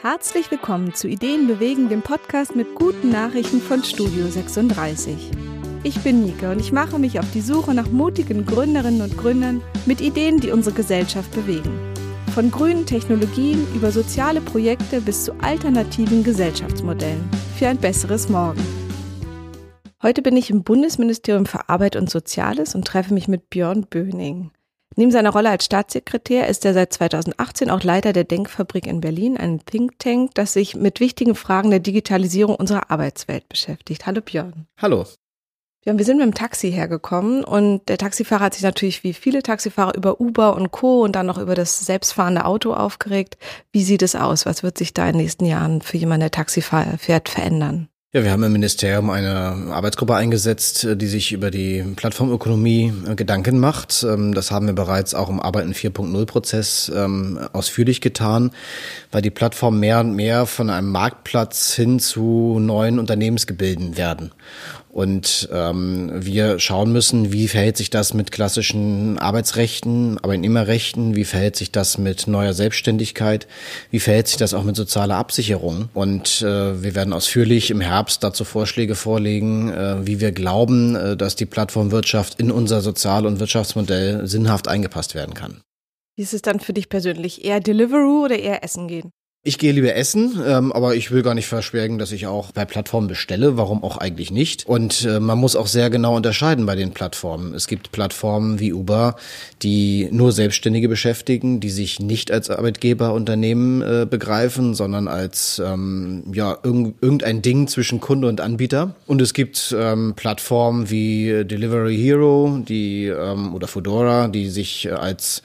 Herzlich 0.00 0.48
willkommen 0.52 0.94
zu 0.94 1.08
Ideen 1.08 1.48
bewegen, 1.48 1.88
dem 1.88 2.02
Podcast 2.02 2.54
mit 2.54 2.76
guten 2.76 3.08
Nachrichten 3.08 3.60
von 3.60 3.82
Studio 3.82 4.28
36. 4.28 5.32
Ich 5.82 5.98
bin 6.04 6.24
Nike 6.24 6.46
und 6.46 6.60
ich 6.60 6.70
mache 6.70 7.00
mich 7.00 7.18
auf 7.18 7.28
die 7.34 7.40
Suche 7.40 7.74
nach 7.74 7.90
mutigen 7.90 8.46
Gründerinnen 8.46 9.00
und 9.00 9.18
Gründern 9.18 9.60
mit 9.86 10.00
Ideen, 10.00 10.38
die 10.38 10.52
unsere 10.52 10.76
Gesellschaft 10.76 11.32
bewegen. 11.32 11.76
Von 12.32 12.52
grünen 12.52 12.86
Technologien 12.86 13.66
über 13.74 13.90
soziale 13.90 14.40
Projekte 14.40 15.00
bis 15.00 15.24
zu 15.24 15.32
alternativen 15.42 16.22
Gesellschaftsmodellen 16.22 17.28
für 17.56 17.66
ein 17.66 17.78
besseres 17.78 18.28
Morgen. 18.28 18.64
Heute 20.00 20.22
bin 20.22 20.36
ich 20.36 20.48
im 20.48 20.62
Bundesministerium 20.62 21.44
für 21.44 21.68
Arbeit 21.68 21.96
und 21.96 22.08
Soziales 22.08 22.76
und 22.76 22.86
treffe 22.86 23.12
mich 23.12 23.26
mit 23.26 23.50
Björn 23.50 23.84
Böning. 23.90 24.52
Neben 24.98 25.12
seiner 25.12 25.30
Rolle 25.30 25.50
als 25.50 25.64
Staatssekretär 25.64 26.48
ist 26.48 26.64
er 26.64 26.74
seit 26.74 26.92
2018 26.92 27.70
auch 27.70 27.84
Leiter 27.84 28.12
der 28.12 28.24
Denkfabrik 28.24 28.84
in 28.88 29.00
Berlin, 29.00 29.36
einem 29.36 29.64
Think 29.64 30.00
Tank, 30.00 30.34
das 30.34 30.54
sich 30.54 30.74
mit 30.74 30.98
wichtigen 30.98 31.36
Fragen 31.36 31.70
der 31.70 31.78
Digitalisierung 31.78 32.56
unserer 32.56 32.90
Arbeitswelt 32.90 33.48
beschäftigt. 33.48 34.06
Hallo 34.06 34.22
Björn. 34.22 34.66
Hallo. 34.76 35.04
Björn, 35.84 35.98
wir 35.98 36.04
sind 36.04 36.16
mit 36.16 36.26
dem 36.26 36.34
Taxi 36.34 36.72
hergekommen 36.72 37.44
und 37.44 37.88
der 37.88 37.96
Taxifahrer 37.96 38.46
hat 38.46 38.54
sich 38.54 38.64
natürlich 38.64 39.04
wie 39.04 39.12
viele 39.12 39.44
Taxifahrer 39.44 39.94
über 39.96 40.20
Uber 40.20 40.56
und 40.56 40.72
Co. 40.72 41.04
und 41.04 41.14
dann 41.14 41.26
noch 41.26 41.38
über 41.38 41.54
das 41.54 41.78
selbstfahrende 41.78 42.44
Auto 42.44 42.74
aufgeregt. 42.74 43.38
Wie 43.70 43.84
sieht 43.84 44.02
es 44.02 44.16
aus? 44.16 44.46
Was 44.46 44.64
wird 44.64 44.76
sich 44.76 44.94
da 44.94 45.06
in 45.06 45.12
den 45.12 45.22
nächsten 45.22 45.44
Jahren 45.44 45.80
für 45.80 45.96
jemanden, 45.96 46.22
der 46.22 46.32
Taxi 46.32 46.60
fährt, 46.60 47.28
verändern? 47.28 47.88
Ja, 48.14 48.24
wir 48.24 48.30
haben 48.30 48.42
im 48.42 48.52
Ministerium 48.52 49.10
eine 49.10 49.70
Arbeitsgruppe 49.70 50.14
eingesetzt, 50.14 50.88
die 50.94 51.06
sich 51.06 51.30
über 51.30 51.50
die 51.50 51.82
Plattformökonomie 51.94 52.90
äh, 53.06 53.14
Gedanken 53.14 53.58
macht. 53.58 54.02
Ähm, 54.02 54.32
das 54.32 54.50
haben 54.50 54.66
wir 54.66 54.72
bereits 54.72 55.14
auch 55.14 55.28
im 55.28 55.40
Arbeiten 55.40 55.72
4.0 55.72 56.24
Prozess 56.24 56.90
ähm, 56.96 57.38
ausführlich 57.52 58.00
getan, 58.00 58.52
weil 59.12 59.20
die 59.20 59.28
Plattformen 59.28 59.78
mehr 59.78 60.00
und 60.00 60.16
mehr 60.16 60.46
von 60.46 60.70
einem 60.70 60.90
Marktplatz 60.90 61.74
hin 61.74 62.00
zu 62.00 62.56
neuen 62.58 62.98
Unternehmensgebilden 62.98 63.98
werden. 63.98 64.32
Und 64.98 65.48
ähm, 65.52 66.10
wir 66.12 66.58
schauen 66.58 66.90
müssen, 66.90 67.32
wie 67.32 67.46
verhält 67.46 67.76
sich 67.76 67.88
das 67.88 68.14
mit 68.14 68.32
klassischen 68.32 69.16
Arbeitsrechten, 69.16 70.18
Arbeitnehmerrechten, 70.18 71.14
wie 71.14 71.24
verhält 71.24 71.54
sich 71.54 71.70
das 71.70 71.98
mit 71.98 72.26
neuer 72.26 72.52
Selbstständigkeit, 72.52 73.46
wie 73.92 74.00
verhält 74.00 74.26
sich 74.26 74.38
das 74.38 74.54
auch 74.54 74.64
mit 74.64 74.74
sozialer 74.74 75.14
Absicherung. 75.14 75.88
Und 75.94 76.42
äh, 76.42 76.82
wir 76.82 76.96
werden 76.96 77.12
ausführlich 77.12 77.70
im 77.70 77.80
Herbst 77.80 78.24
dazu 78.24 78.42
Vorschläge 78.42 78.96
vorlegen, 78.96 79.70
äh, 79.70 80.04
wie 80.04 80.20
wir 80.20 80.32
glauben, 80.32 80.96
äh, 80.96 81.16
dass 81.16 81.36
die 81.36 81.46
Plattformwirtschaft 81.46 82.40
in 82.40 82.50
unser 82.50 82.80
Sozial- 82.80 83.26
und 83.26 83.38
Wirtschaftsmodell 83.38 84.26
sinnhaft 84.26 84.66
eingepasst 84.66 85.14
werden 85.14 85.34
kann. 85.34 85.60
Wie 86.16 86.22
ist 86.22 86.34
es 86.34 86.42
dann 86.42 86.58
für 86.58 86.72
dich 86.72 86.88
persönlich? 86.88 87.44
Eher 87.44 87.60
Deliveroo 87.60 88.24
oder 88.24 88.36
eher 88.36 88.64
Essen 88.64 88.88
gehen? 88.88 89.12
Ich 89.44 89.56
gehe 89.56 89.70
lieber 89.70 89.94
essen, 89.94 90.42
ähm, 90.44 90.72
aber 90.72 90.96
ich 90.96 91.12
will 91.12 91.22
gar 91.22 91.34
nicht 91.34 91.46
versperren, 91.46 91.96
dass 91.96 92.10
ich 92.10 92.26
auch 92.26 92.50
bei 92.50 92.64
Plattformen 92.64 93.06
bestelle. 93.06 93.56
Warum 93.56 93.84
auch 93.84 93.96
eigentlich 93.96 94.32
nicht? 94.32 94.66
Und 94.66 95.04
äh, 95.04 95.20
man 95.20 95.38
muss 95.38 95.54
auch 95.54 95.68
sehr 95.68 95.90
genau 95.90 96.16
unterscheiden 96.16 96.66
bei 96.66 96.74
den 96.74 96.90
Plattformen. 96.90 97.54
Es 97.54 97.68
gibt 97.68 97.92
Plattformen 97.92 98.58
wie 98.58 98.72
Uber, 98.72 99.14
die 99.62 100.08
nur 100.10 100.32
Selbstständige 100.32 100.88
beschäftigen, 100.88 101.60
die 101.60 101.70
sich 101.70 102.00
nicht 102.00 102.32
als 102.32 102.50
Arbeitgeberunternehmen 102.50 103.80
äh, 103.82 104.06
begreifen, 104.10 104.74
sondern 104.74 105.06
als 105.06 105.62
ähm, 105.64 106.24
ja 106.34 106.58
irg 106.64 106.94
irgendein 107.00 107.40
Ding 107.40 107.68
zwischen 107.68 108.00
Kunde 108.00 108.26
und 108.26 108.40
Anbieter. 108.40 108.96
Und 109.06 109.22
es 109.22 109.34
gibt 109.34 109.72
ähm, 109.78 110.14
Plattformen 110.16 110.90
wie 110.90 111.44
Delivery 111.44 111.96
Hero, 111.96 112.58
die 112.68 113.06
ähm, 113.06 113.54
oder 113.54 113.68
Fedora, 113.68 114.26
die 114.26 114.48
sich 114.48 114.86
äh, 114.86 114.90
als 114.90 115.44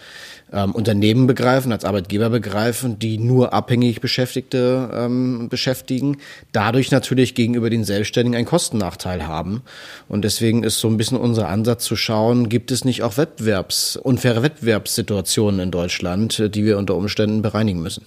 ähm, 0.54 0.72
Unternehmen 0.72 1.28
begreifen, 1.28 1.72
als 1.72 1.86
Arbeitgeber 1.86 2.30
begreifen, 2.30 3.00
die 3.00 3.18
nur 3.18 3.54
abhängig 3.54 4.02
Beschäftigte 4.02 4.90
ähm, 4.94 5.50
beschäftigen, 5.50 6.18
dadurch 6.52 6.92
natürlich 6.92 7.36
gegenüber 7.36 7.70
den 7.70 7.84
Selbstständigen 7.84 8.38
einen 8.38 8.46
Kostennachteil 8.46 9.28
haben. 9.28 9.64
Und 10.08 10.24
deswegen 10.24 10.64
ist 10.64 10.80
so 10.80 10.88
ein 10.88 10.98
bisschen 10.98 11.18
unser 11.18 11.50
Ansatz 11.50 11.84
zu 11.84 11.96
schauen, 11.96 12.50
gibt 12.50 12.72
es 12.72 12.86
nicht 12.86 13.04
auch 13.04 13.18
Wettbewerbs, 13.18 13.98
unfaire 13.98 14.44
Wettbewerbssituationen 14.44 15.60
in 15.60 15.72
Deutschland, 15.72 16.56
die 16.56 16.66
wir 16.66 16.78
unter 16.78 16.96
Umständen 16.96 17.42
bereinigen 17.42 17.82
müssen. 17.82 18.06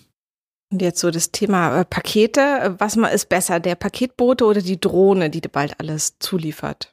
Und 0.73 0.83
jetzt 0.83 1.01
so 1.01 1.11
das 1.11 1.31
Thema 1.31 1.81
äh, 1.81 1.85
Pakete. 1.85 2.75
Was 2.79 2.97
ist 2.97 3.29
besser, 3.29 3.61
der 3.61 3.77
Paketbote 3.77 4.45
oder 4.45 4.63
die 4.63 4.81
Drohne, 4.81 5.31
die 5.31 5.41
bald 5.41 5.79
alles 5.79 6.19
zuliefert? 6.19 6.91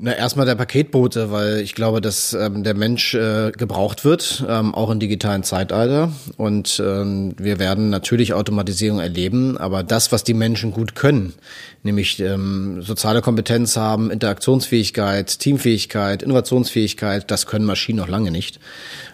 Na, 0.00 0.12
erstmal 0.12 0.46
der 0.46 0.54
Paketbote, 0.54 1.32
weil 1.32 1.58
ich 1.58 1.74
glaube, 1.74 2.00
dass 2.00 2.32
ähm, 2.32 2.62
der 2.62 2.74
Mensch 2.74 3.14
äh, 3.14 3.50
gebraucht 3.50 4.04
wird, 4.04 4.44
ähm, 4.48 4.72
auch 4.72 4.90
im 4.90 5.00
digitalen 5.00 5.42
Zeitalter. 5.42 6.12
Und 6.36 6.80
ähm, 6.86 7.34
wir 7.36 7.58
werden 7.58 7.90
natürlich 7.90 8.32
Automatisierung 8.32 9.00
erleben, 9.00 9.58
aber 9.58 9.82
das, 9.82 10.12
was 10.12 10.22
die 10.22 10.34
Menschen 10.34 10.70
gut 10.70 10.94
können, 10.94 11.34
nämlich 11.82 12.20
ähm, 12.20 12.80
soziale 12.80 13.22
Kompetenz 13.22 13.76
haben, 13.76 14.12
Interaktionsfähigkeit, 14.12 15.36
Teamfähigkeit, 15.40 16.22
Innovationsfähigkeit, 16.22 17.28
das 17.28 17.46
können 17.46 17.64
Maschinen 17.64 17.98
noch 17.98 18.08
lange 18.08 18.30
nicht. 18.30 18.60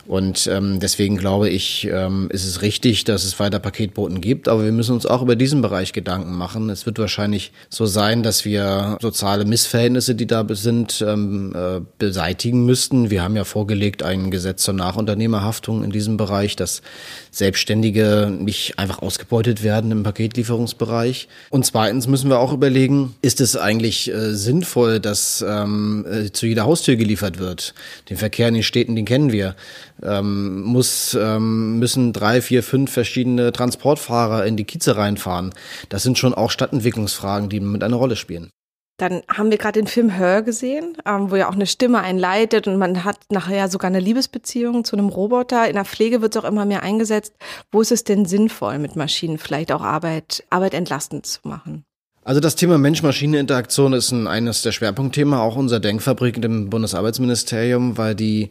Und 0.06 0.46
ähm, 0.46 0.80
deswegen 0.80 1.16
glaube 1.16 1.48
ich, 1.48 1.88
ähm, 1.90 2.28
ist 2.30 2.44
es 2.44 2.62
richtig, 2.62 3.04
dass 3.04 3.24
es 3.24 3.40
weiter 3.40 3.58
Paketboten 3.58 4.20
gibt, 4.20 4.48
aber 4.48 4.64
wir 4.64 4.72
müssen 4.72 4.92
uns 4.92 5.06
auch 5.06 5.22
über 5.22 5.34
diesen 5.34 5.62
Bereich 5.62 5.92
Gedanken 5.92 6.36
machen. 6.36 6.68
Es 6.68 6.84
wird 6.84 6.98
wahrscheinlich 6.98 7.52
so 7.70 7.86
sein, 7.86 8.22
dass 8.22 8.44
wir 8.44 8.98
soziale 9.00 9.44
Missverhältnisse, 9.44 10.14
die 10.14 10.26
da 10.26 10.44
sind, 10.50 11.02
ähm, 11.06 11.54
äh, 11.54 11.80
beseitigen 11.98 12.66
müssten. 12.66 13.10
Wir 13.10 13.22
haben 13.22 13.36
ja 13.36 13.44
vorgelegt 13.44 14.02
ein 14.02 14.30
Gesetz 14.30 14.62
zur 14.64 14.74
Nachunternehmerhaftung 14.74 15.82
in 15.82 15.90
diesem 15.90 16.16
Bereich, 16.16 16.54
dass 16.56 16.82
Selbstständige 17.30 18.30
nicht 18.30 18.78
einfach 18.78 19.00
ausgebeutet 19.00 19.62
werden 19.62 19.90
im 19.90 20.02
Paketlieferungsbereich. 20.02 21.28
Und 21.50 21.64
zweitens 21.64 22.06
müssen 22.06 22.28
wir 22.28 22.38
auch 22.38 22.52
überlegen, 22.52 23.14
ist 23.22 23.40
es 23.40 23.56
eigentlich 23.56 24.12
äh, 24.12 24.34
sinnvoll, 24.34 25.00
dass 25.00 25.44
ähm, 25.46 26.04
äh, 26.10 26.30
zu 26.30 26.46
jeder 26.46 26.64
Haustür 26.64 26.96
geliefert 26.96 27.38
wird? 27.38 27.74
Den 28.10 28.18
Verkehr 28.18 28.48
in 28.48 28.54
den 28.54 28.62
Städten, 28.62 28.94
den 28.96 29.06
kennen 29.06 29.32
wir 29.32 29.56
ähm, 30.02 30.62
muss, 30.62 31.16
ähm, 31.20 31.78
müssen 31.78 32.12
drei, 32.12 32.40
vier, 32.40 32.62
fünf 32.62 32.92
verschiedene 32.92 33.52
Transportfahrer 33.52 34.46
in 34.46 34.56
die 34.56 34.64
Kieze 34.64 34.96
reinfahren. 34.96 35.52
Das 35.88 36.02
sind 36.02 36.18
schon 36.18 36.34
auch 36.34 36.50
Stadtentwicklungsfragen, 36.50 37.48
die 37.48 37.60
mit 37.60 37.82
einer 37.82 37.96
Rolle 37.96 38.16
spielen. 38.16 38.50
Dann 38.96 39.22
haben 39.28 39.50
wir 39.50 39.58
gerade 39.58 39.80
den 39.80 39.88
Film 39.88 40.08
Her 40.08 40.42
gesehen, 40.42 40.96
ähm, 41.04 41.30
wo 41.30 41.36
ja 41.36 41.48
auch 41.48 41.54
eine 41.54 41.66
Stimme 41.66 42.00
einleitet 42.00 42.68
und 42.68 42.78
man 42.78 43.02
hat 43.02 43.18
nachher 43.28 43.68
sogar 43.68 43.88
eine 43.88 43.98
Liebesbeziehung 43.98 44.84
zu 44.84 44.94
einem 44.94 45.08
Roboter. 45.08 45.68
In 45.68 45.74
der 45.74 45.84
Pflege 45.84 46.22
wird 46.22 46.36
es 46.36 46.42
auch 46.42 46.48
immer 46.48 46.64
mehr 46.64 46.84
eingesetzt. 46.84 47.34
Wo 47.72 47.80
ist 47.80 47.90
es 47.90 48.04
denn 48.04 48.24
sinnvoll, 48.24 48.78
mit 48.78 48.94
Maschinen 48.94 49.38
vielleicht 49.38 49.72
auch 49.72 49.82
Arbeit, 49.82 50.44
Arbeit 50.48 50.74
entlastend 50.74 51.26
zu 51.26 51.40
machen? 51.42 51.84
Also 52.26 52.40
das 52.40 52.56
Thema 52.56 52.78
Mensch-Maschine-Interaktion 52.78 53.92
ist 53.92 54.10
ein, 54.10 54.26
eines 54.26 54.62
der 54.62 54.72
Schwerpunktthemen 54.72 55.34
auch 55.34 55.56
unserer 55.56 55.80
Denkfabrik 55.80 56.42
im 56.42 56.70
Bundesarbeitsministerium, 56.70 57.98
weil 57.98 58.14
die 58.14 58.48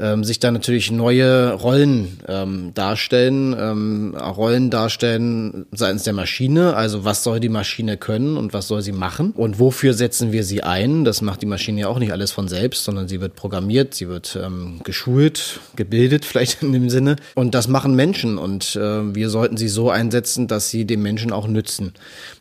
ähm, 0.00 0.24
sich 0.24 0.40
da 0.40 0.50
natürlich 0.50 0.90
neue 0.90 1.52
Rollen 1.52 2.18
ähm, 2.26 2.72
darstellen, 2.74 3.54
ähm, 3.58 4.14
Rollen 4.16 4.70
darstellen 4.70 5.66
seitens 5.72 6.04
der 6.04 6.14
Maschine. 6.14 6.74
Also 6.74 7.04
was 7.04 7.22
soll 7.22 7.38
die 7.40 7.48
Maschine 7.48 7.96
können 7.96 8.36
und 8.36 8.54
was 8.54 8.68
soll 8.68 8.82
sie 8.82 8.92
machen 8.92 9.32
und 9.32 9.58
wofür 9.58 9.94
setzen 9.94 10.32
wir 10.32 10.44
sie 10.44 10.62
ein? 10.62 11.04
Das 11.04 11.20
macht 11.22 11.42
die 11.42 11.46
Maschine 11.46 11.82
ja 11.82 11.88
auch 11.88 11.98
nicht 11.98 12.12
alles 12.12 12.32
von 12.32 12.48
selbst, 12.48 12.84
sondern 12.84 13.08
sie 13.08 13.20
wird 13.20 13.36
programmiert, 13.36 13.94
sie 13.94 14.08
wird 14.08 14.38
ähm, 14.42 14.80
geschult, 14.84 15.60
gebildet 15.76 16.24
vielleicht 16.30 16.62
in 16.62 16.72
dem 16.72 16.88
Sinne. 16.88 17.16
Und 17.34 17.54
das 17.54 17.68
machen 17.68 17.94
Menschen 17.94 18.38
und 18.38 18.76
äh, 18.76 19.14
wir 19.14 19.28
sollten 19.28 19.56
sie 19.56 19.68
so 19.68 19.90
einsetzen, 19.90 20.48
dass 20.48 20.70
sie 20.70 20.86
dem 20.86 21.02
Menschen 21.02 21.32
auch 21.32 21.46
nützen. 21.46 21.92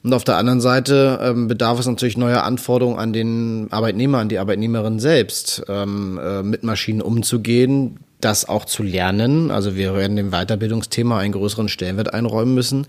Und 0.03 0.13
auf 0.13 0.23
der 0.23 0.37
anderen 0.37 0.61
Seite 0.61 1.19
ähm, 1.21 1.47
bedarf 1.47 1.79
es 1.79 1.87
natürlich 1.87 2.17
neuer 2.17 2.43
Anforderungen 2.43 2.97
an 2.97 3.11
den 3.11 3.67
Arbeitnehmer, 3.69 4.19
an 4.19 4.29
die 4.29 4.39
Arbeitnehmerin 4.39 4.99
selbst, 4.99 5.63
ähm, 5.67 6.19
äh, 6.23 6.41
mit 6.41 6.63
Maschinen 6.63 7.01
umzugehen 7.01 7.48
gehen, 7.49 7.97
das 8.21 8.47
auch 8.47 8.65
zu 8.65 8.83
lernen. 8.83 9.49
Also 9.49 9.75
wir 9.75 9.95
werden 9.95 10.15
dem 10.15 10.29
Weiterbildungsthema 10.29 11.17
einen 11.17 11.33
größeren 11.33 11.67
Stellenwert 11.67 12.13
einräumen 12.13 12.53
müssen. 12.53 12.85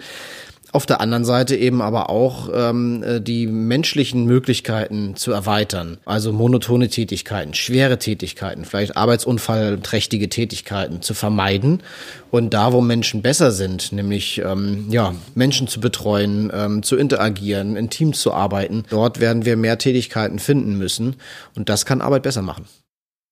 Auf 0.72 0.84
der 0.86 1.00
anderen 1.00 1.24
Seite 1.24 1.56
eben 1.56 1.80
aber 1.80 2.10
auch 2.10 2.48
ähm, 2.54 3.02
äh, 3.02 3.20
die 3.20 3.46
menschlichen 3.46 4.26
Möglichkeiten 4.26 5.16
zu 5.16 5.32
erweitern. 5.32 5.98
Also 6.04 6.32
monotone 6.32 6.88
Tätigkeiten, 6.88 7.54
schwere 7.54 7.98
Tätigkeiten, 7.98 8.66
vielleicht 8.66 8.96
arbeitsunfallträchtige 8.98 10.28
Tätigkeiten 10.28 11.00
zu 11.00 11.14
vermeiden. 11.14 11.82
Und 12.30 12.54
da, 12.54 12.72
wo 12.72 12.82
Menschen 12.82 13.22
besser 13.22 13.50
sind, 13.50 13.92
nämlich 13.92 14.42
ähm, 14.44 14.86
ja, 14.90 15.14
Menschen 15.34 15.68
zu 15.68 15.80
betreuen, 15.80 16.52
ähm, 16.54 16.82
zu 16.84 16.96
interagieren, 16.96 17.76
in 17.76 17.88
Teams 17.90 18.20
zu 18.20 18.32
arbeiten, 18.32 18.84
dort 18.90 19.18
werden 19.20 19.46
wir 19.46 19.56
mehr 19.56 19.78
Tätigkeiten 19.78 20.38
finden 20.38 20.76
müssen. 20.78 21.16
Und 21.56 21.68
das 21.70 21.86
kann 21.86 22.02
Arbeit 22.02 22.22
besser 22.22 22.42
machen. 22.42 22.66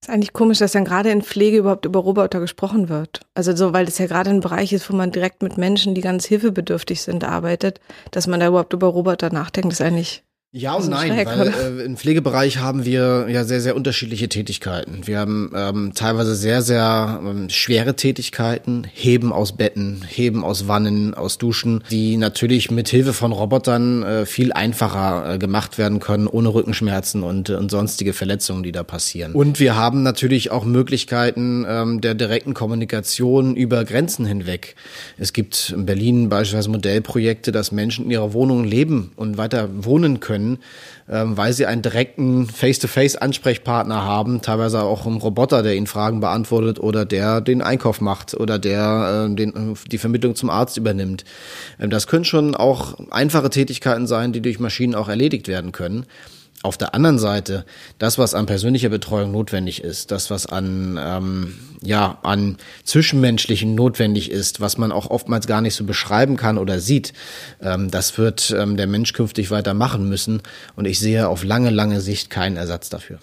Ist 0.01 0.11
eigentlich 0.11 0.33
komisch, 0.33 0.59
dass 0.59 0.73
dann 0.73 0.85
gerade 0.85 1.11
in 1.11 1.23
Pflege 1.23 1.59
überhaupt 1.59 1.85
über 1.85 1.99
Roboter 1.99 2.39
gesprochen 2.39 2.89
wird. 2.89 3.21
Also 3.35 3.55
so, 3.55 3.73
weil 3.73 3.85
das 3.85 3.99
ja 3.99 4.07
gerade 4.07 4.31
ein 4.31 4.41
Bereich 4.41 4.73
ist, 4.73 4.89
wo 4.91 4.95
man 4.95 5.11
direkt 5.11 5.43
mit 5.43 5.59
Menschen, 5.59 5.95
die 5.95 6.01
ganz 6.01 6.25
hilfebedürftig 6.25 7.03
sind, 7.03 7.25
arbeitet, 7.25 7.81
dass 8.13 8.29
man 8.29 8.39
da 8.41 8.47
überhaupt 8.47 8.73
über 8.73 8.87
Roboter 8.87 9.33
nachdenkt, 9.33 9.73
ist 9.73 9.81
eigentlich 9.81 10.25
Ja 10.51 10.77
und 10.77 10.89
nein, 10.89 11.11
weil 11.27 11.49
äh, 11.49 11.85
im 11.85 11.99
Pflegebereich 11.99 12.57
haben 12.57 12.87
wir 12.87 13.27
ja 13.29 13.45
sehr, 13.45 13.61
sehr 13.61 13.77
unterschiedliche 13.77 14.31
Tätigkeiten. 14.31 15.07
Wir 15.07 15.19
haben 15.19 15.53
ähm, 15.55 15.93
teilweise 15.95 16.35
sehr, 16.35 16.63
sehr 16.63 17.21
ähm, 17.23 17.51
schwere 17.51 17.97
Tätigkeiten, 17.97 18.87
Heben 18.91 19.31
aus 19.31 19.53
Betten, 19.53 20.07
Heben 20.09 20.45
aus 20.45 20.67
Wannen, 20.67 21.13
aus 21.13 21.37
Duschen, 21.37 21.85
die 21.91 22.17
natürlich 22.17 22.71
mit 22.71 22.89
Hilfe 22.89 23.13
von 23.13 23.33
Robotern 23.33 24.03
äh, 24.03 24.25
viel 24.25 24.55
einfacher 24.55 25.35
äh, 25.35 25.39
gemacht 25.39 25.77
werden 25.77 26.01
können, 26.01 26.27
ohne 26.27 26.55
Rückenschmerzen 26.55 27.25
und, 27.25 27.51
äh, 27.51 27.57
und 27.57 27.71
sonstige 27.71 28.15
Verletzungen, 28.15 28.63
die 28.63 28.73
da 28.73 28.85
passieren. 28.85 29.33
Und 29.33 29.61
wir 29.61 29.77
haben 29.77 30.03
natürlich 30.03 30.51
auch 30.51 30.65
Möglichkeiten 30.65 31.67
ähm, 31.69 32.01
der 32.01 32.15
direkten 32.15 32.55
Kommunikation 32.55 33.55
über 33.55 33.85
Grenzen 33.85 34.25
hinweg. 34.25 34.77
Es 35.19 35.35
gibt 35.35 35.75
in 35.77 35.85
Berlin 35.85 36.31
beispielsweise 36.31 36.71
Modellprojekte, 36.71 37.53
dass 37.53 37.71
Menschen 37.71 38.07
in 38.07 38.13
ihrer 38.13 38.33
Wohnung 38.33 38.65
leben 38.65 39.13
und 39.17 39.37
weiter 39.37 39.69
wohnen 39.85 40.21
können 40.21 40.38
können, 40.39 40.59
ähm, 41.11 41.37
weil 41.37 41.53
sie 41.53 41.67
einen 41.67 41.83
direkten 41.83 42.47
Face-to-Face-Ansprechpartner 42.47 44.03
haben, 44.05 44.43
teilweise 44.43 44.83
auch 44.83 45.07
einen 45.07 45.19
Roboter, 45.19 45.63
der 45.63 45.75
ihnen 45.75 45.87
Fragen 45.87 46.21
beantwortet 46.21 46.79
oder 46.79 47.05
der 47.05 47.41
den 47.41 47.63
Einkauf 47.63 48.01
macht 48.01 48.35
oder 48.35 48.59
der 48.59 49.29
äh, 49.29 49.35
den, 49.35 49.77
die 49.91 49.99
Vermittlung 49.99 50.35
zum 50.35 50.51
Arzt 50.51 50.77
übernimmt. 50.77 51.25
Ähm, 51.81 51.91
das 51.91 52.07
können 52.07 52.25
schon 52.25 52.55
auch 52.55 52.99
einfache 53.11 53.51
Tätigkeiten 53.51 54.07
sein, 54.07 54.33
die 54.33 54.41
durch 54.41 54.61
Maschinen 54.61 54.95
auch 54.95 55.09
erledigt 55.09 55.49
werden 55.49 55.73
können. 55.73 56.07
Auf 56.65 56.77
der 56.77 56.93
anderen 56.93 57.21
Seite, 57.21 57.65
das, 57.99 58.19
was 58.19 58.35
an 58.35 58.47
persönlicher 58.47 58.89
Betreuung 58.89 59.31
notwendig 59.31 59.85
ist, 59.85 60.11
das, 60.11 60.29
was 60.29 60.47
an, 60.47 60.99
ähm, 61.01 61.55
ja, 61.83 62.19
an 62.25 62.57
Zwischenmenschlichen 62.83 63.77
notwendig 63.77 64.33
ist, 64.33 64.61
was 64.61 64.77
man 64.77 64.91
auch 64.91 65.09
oftmals 65.09 65.47
gar 65.47 65.61
nicht 65.61 65.77
so 65.77 65.85
beschreiben 65.85 66.37
kann 66.37 66.59
oder 66.59 66.81
sieht, 66.81 67.13
ähm, 67.63 67.93
das 67.93 68.19
wird 68.19 68.53
ähm, 68.59 68.77
der 68.77 68.89
Mensch 68.89 69.13
künftig 69.13 69.53
weiter 69.53 69.73
machen 69.73 70.09
müssen. 70.09 70.43
Und 70.75 70.87
ich 70.87 70.99
sehe 70.99 71.29
auf 71.29 71.45
lange, 71.45 71.71
lange 71.71 72.01
Sicht 72.01 72.29
keinen 72.29 72.57
Ersatz 72.57 72.89
dafür. 72.89 73.21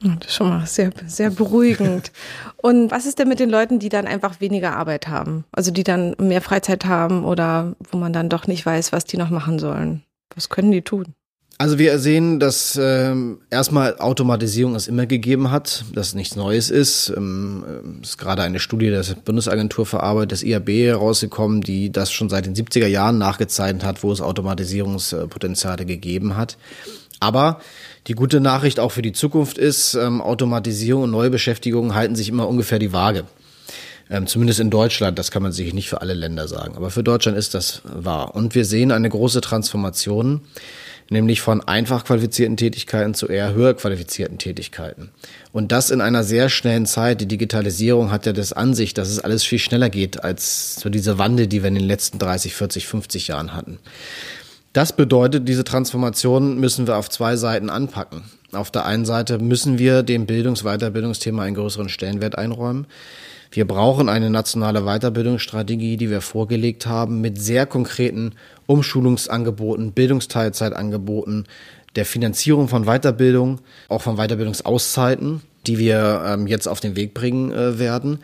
Das 0.00 0.28
ist 0.28 0.34
schon 0.34 0.48
mal 0.48 0.66
sehr, 0.66 0.90
sehr 1.06 1.30
beruhigend. 1.30 2.12
Und 2.56 2.90
was 2.90 3.06
ist 3.06 3.20
denn 3.20 3.28
mit 3.28 3.40
den 3.40 3.50
Leuten, 3.50 3.78
die 3.78 3.88
dann 3.88 4.06
einfach 4.06 4.40
weniger 4.40 4.76
Arbeit 4.76 5.06
haben? 5.06 5.44
Also 5.52 5.70
die 5.70 5.84
dann 5.84 6.16
mehr 6.18 6.40
Freizeit 6.40 6.84
haben 6.84 7.24
oder 7.24 7.76
wo 7.90 7.98
man 7.98 8.12
dann 8.12 8.28
doch 8.28 8.46
nicht 8.48 8.66
weiß, 8.66 8.92
was 8.92 9.04
die 9.04 9.16
noch 9.16 9.30
machen 9.30 9.58
sollen? 9.58 10.02
Was 10.34 10.48
können 10.48 10.72
die 10.72 10.82
tun? 10.82 11.14
Also 11.60 11.76
wir 11.76 11.98
sehen, 11.98 12.38
dass 12.38 12.78
ähm, 12.80 13.40
erstmal 13.50 13.98
Automatisierung 13.98 14.76
es 14.76 14.86
immer 14.86 15.06
gegeben 15.06 15.50
hat, 15.50 15.84
dass 15.92 16.14
nichts 16.14 16.36
Neues 16.36 16.70
ist. 16.70 17.12
Ähm, 17.16 17.64
ist 18.00 18.16
gerade 18.16 18.42
eine 18.42 18.60
Studie 18.60 18.90
der 18.90 19.02
Bundesagentur 19.24 19.84
für 19.84 20.00
Arbeit 20.04 20.30
des 20.30 20.44
IAB 20.44 20.68
herausgekommen, 20.68 21.60
die 21.60 21.90
das 21.90 22.12
schon 22.12 22.28
seit 22.28 22.46
den 22.46 22.54
70er 22.54 22.86
Jahren 22.86 23.18
nachgezeichnet 23.18 23.82
hat, 23.82 24.04
wo 24.04 24.12
es 24.12 24.20
Automatisierungspotenziale 24.20 25.84
gegeben 25.84 26.36
hat. 26.36 26.58
Aber 27.18 27.60
die 28.06 28.14
gute 28.14 28.38
Nachricht 28.38 28.78
auch 28.78 28.92
für 28.92 29.02
die 29.02 29.12
Zukunft 29.12 29.58
ist, 29.58 29.94
ähm, 29.94 30.20
Automatisierung 30.22 31.02
und 31.02 31.10
Neubeschäftigung 31.10 31.92
halten 31.92 32.14
sich 32.14 32.28
immer 32.28 32.46
ungefähr 32.46 32.78
die 32.78 32.92
Waage. 32.92 33.24
Ähm, 34.10 34.26
zumindest 34.26 34.60
in 34.60 34.70
Deutschland, 34.70 35.18
das 35.18 35.30
kann 35.30 35.42
man 35.42 35.52
sicher 35.52 35.74
nicht 35.74 35.88
für 35.88 36.00
alle 36.00 36.14
Länder 36.14 36.48
sagen. 36.48 36.76
Aber 36.76 36.90
für 36.90 37.02
Deutschland 37.02 37.36
ist 37.36 37.54
das 37.54 37.82
wahr. 37.84 38.34
Und 38.34 38.54
wir 38.54 38.64
sehen 38.64 38.90
eine 38.90 39.08
große 39.08 39.40
Transformation 39.40 40.42
nämlich 41.10 41.40
von 41.40 41.60
einfach 41.62 42.04
qualifizierten 42.04 42.56
Tätigkeiten 42.56 43.14
zu 43.14 43.28
eher 43.28 43.54
höher 43.54 43.74
qualifizierten 43.74 44.38
Tätigkeiten. 44.38 45.10
Und 45.52 45.72
das 45.72 45.90
in 45.90 46.00
einer 46.00 46.24
sehr 46.24 46.48
schnellen 46.48 46.86
Zeit. 46.86 47.20
Die 47.20 47.26
Digitalisierung 47.26 48.10
hat 48.10 48.26
ja 48.26 48.32
das 48.32 48.52
Ansicht, 48.52 48.98
dass 48.98 49.08
es 49.08 49.20
alles 49.20 49.44
viel 49.44 49.58
schneller 49.58 49.90
geht 49.90 50.22
als 50.22 50.76
so 50.76 50.88
diese 50.88 51.18
Wandel, 51.18 51.46
die 51.46 51.62
wir 51.62 51.68
in 51.68 51.74
den 51.74 51.86
letzten 51.86 52.18
30, 52.18 52.54
40, 52.54 52.86
50 52.86 53.28
Jahren 53.28 53.54
hatten. 53.54 53.78
Das 54.72 54.92
bedeutet, 54.92 55.48
diese 55.48 55.64
Transformation 55.64 56.58
müssen 56.58 56.86
wir 56.86 56.96
auf 56.96 57.08
zwei 57.08 57.36
Seiten 57.36 57.70
anpacken. 57.70 58.24
Auf 58.52 58.70
der 58.70 58.84
einen 58.84 59.06
Seite 59.06 59.38
müssen 59.38 59.78
wir 59.78 60.02
dem 60.02 60.26
Bildungs-, 60.26 60.62
Weiterbildungsthema 60.62 61.42
einen 61.42 61.56
größeren 61.56 61.88
Stellenwert 61.88 62.36
einräumen. 62.36 62.86
Wir 63.50 63.66
brauchen 63.66 64.08
eine 64.08 64.30
nationale 64.30 64.82
Weiterbildungsstrategie, 64.82 65.96
die 65.96 66.10
wir 66.10 66.20
vorgelegt 66.20 66.86
haben, 66.86 67.20
mit 67.20 67.40
sehr 67.40 67.66
konkreten 67.66 68.32
Umschulungsangeboten, 68.66 69.92
Bildungsteilzeitangeboten, 69.92 71.46
der 71.96 72.04
Finanzierung 72.04 72.68
von 72.68 72.84
Weiterbildung, 72.84 73.60
auch 73.88 74.02
von 74.02 74.16
Weiterbildungsauszeiten, 74.16 75.40
die 75.66 75.78
wir 75.78 76.22
ähm, 76.26 76.46
jetzt 76.46 76.68
auf 76.68 76.80
den 76.80 76.96
Weg 76.96 77.14
bringen 77.14 77.50
äh, 77.52 77.78
werden. 77.78 78.18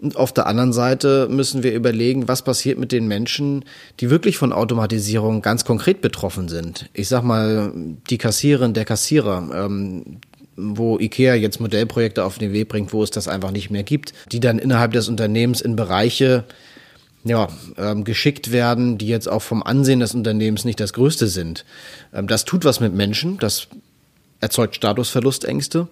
Und 0.00 0.16
auf 0.16 0.32
der 0.32 0.46
anderen 0.46 0.72
Seite 0.72 1.28
müssen 1.30 1.62
wir 1.62 1.72
überlegen, 1.72 2.28
was 2.28 2.42
passiert 2.42 2.78
mit 2.78 2.92
den 2.92 3.06
Menschen, 3.06 3.64
die 4.00 4.10
wirklich 4.10 4.36
von 4.36 4.52
Automatisierung 4.52 5.40
ganz 5.40 5.64
konkret 5.64 6.02
betroffen 6.02 6.48
sind. 6.48 6.90
Ich 6.92 7.08
sag 7.08 7.22
mal, 7.22 7.72
die 8.10 8.18
Kassiererin, 8.18 8.74
der 8.74 8.84
Kassierer, 8.84 9.48
ähm, 9.54 10.18
wo 10.56 10.98
IKEA 10.98 11.34
jetzt 11.34 11.60
Modellprojekte 11.60 12.24
auf 12.24 12.38
den 12.38 12.52
Weg 12.52 12.68
bringt, 12.68 12.92
wo 12.92 13.02
es 13.02 13.10
das 13.10 13.28
einfach 13.28 13.50
nicht 13.50 13.70
mehr 13.70 13.82
gibt, 13.82 14.12
die 14.30 14.40
dann 14.40 14.58
innerhalb 14.58 14.92
des 14.92 15.08
Unternehmens 15.08 15.60
in 15.60 15.76
Bereiche 15.76 16.44
ja, 17.24 17.48
ähm, 17.78 18.04
geschickt 18.04 18.52
werden, 18.52 18.98
die 18.98 19.08
jetzt 19.08 19.28
auch 19.28 19.42
vom 19.42 19.62
Ansehen 19.62 20.00
des 20.00 20.14
Unternehmens 20.14 20.64
nicht 20.64 20.78
das 20.78 20.92
größte 20.92 21.26
sind. 21.26 21.64
Ähm, 22.12 22.26
das 22.26 22.44
tut 22.44 22.64
was 22.64 22.80
mit 22.80 22.94
Menschen, 22.94 23.38
das 23.38 23.68
erzeugt 24.40 24.76
Statusverlustängste. 24.76 25.88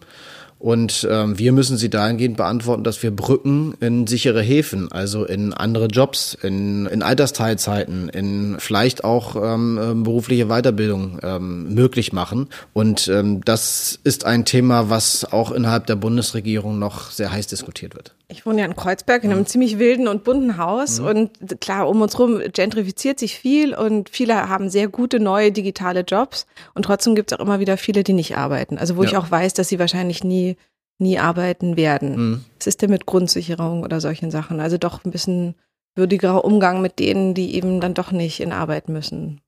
Und 0.62 1.08
ähm, 1.10 1.40
wir 1.40 1.50
müssen 1.50 1.76
sie 1.76 1.90
dahingehend 1.90 2.36
beantworten, 2.36 2.84
dass 2.84 3.02
wir 3.02 3.10
Brücken 3.10 3.74
in 3.80 4.06
sichere 4.06 4.40
Häfen, 4.40 4.92
also 4.92 5.24
in 5.24 5.52
andere 5.52 5.86
Jobs, 5.86 6.38
in, 6.40 6.86
in 6.86 7.02
Altersteilzeiten, 7.02 8.08
in 8.08 8.54
vielleicht 8.60 9.02
auch 9.02 9.34
ähm, 9.34 9.80
ähm, 9.82 10.02
berufliche 10.04 10.46
Weiterbildung 10.46 11.18
ähm, 11.24 11.74
möglich 11.74 12.12
machen. 12.12 12.48
Und 12.74 13.08
ähm, 13.08 13.40
das 13.44 13.98
ist 14.04 14.24
ein 14.24 14.44
Thema, 14.44 14.88
was 14.88 15.24
auch 15.32 15.50
innerhalb 15.50 15.86
der 15.86 15.96
Bundesregierung 15.96 16.78
noch 16.78 17.10
sehr 17.10 17.32
heiß 17.32 17.48
diskutiert 17.48 17.96
wird. 17.96 18.14
Ich 18.28 18.46
wohne 18.46 18.60
ja 18.60 18.64
in 18.64 18.76
Kreuzberg 18.76 19.24
in 19.24 19.30
einem 19.30 19.40
mhm. 19.40 19.46
ziemlich 19.46 19.78
wilden 19.78 20.08
und 20.08 20.24
bunten 20.24 20.56
Haus 20.56 21.00
mhm. 21.00 21.06
und 21.06 21.60
klar, 21.60 21.88
um 21.88 22.00
uns 22.00 22.18
rum 22.18 22.40
gentrifiziert 22.52 23.18
sich 23.18 23.38
viel 23.38 23.74
und 23.74 24.08
viele 24.08 24.48
haben 24.48 24.70
sehr 24.70 24.88
gute 24.88 25.20
neue 25.20 25.52
digitale 25.52 26.00
Jobs 26.00 26.46
und 26.74 26.84
trotzdem 26.84 27.14
gibt 27.14 27.32
es 27.32 27.38
auch 27.38 27.42
immer 27.42 27.60
wieder 27.60 27.76
viele, 27.76 28.04
die 28.04 28.14
nicht 28.14 28.36
arbeiten. 28.36 28.78
Also 28.78 28.96
wo 28.96 29.02
ja. 29.02 29.10
ich 29.10 29.16
auch 29.16 29.30
weiß, 29.30 29.54
dass 29.54 29.68
sie 29.68 29.78
wahrscheinlich 29.78 30.24
nie, 30.24 30.56
nie 30.98 31.18
arbeiten 31.18 31.76
werden. 31.76 32.16
Mhm. 32.16 32.44
Was 32.58 32.66
ist 32.66 32.82
denn 32.82 32.90
mit 32.90 33.06
Grundsicherung 33.06 33.82
oder 33.82 34.00
solchen 34.00 34.30
Sachen? 34.30 34.60
Also 34.60 34.78
doch 34.78 35.04
ein 35.04 35.10
bisschen 35.10 35.54
würdigerer 35.94 36.44
Umgang 36.44 36.80
mit 36.80 36.98
denen, 36.98 37.34
die 37.34 37.54
eben 37.54 37.80
dann 37.80 37.94
doch 37.94 38.12
nicht 38.12 38.40
in 38.40 38.52
Arbeit 38.52 38.88
müssen 38.88 39.42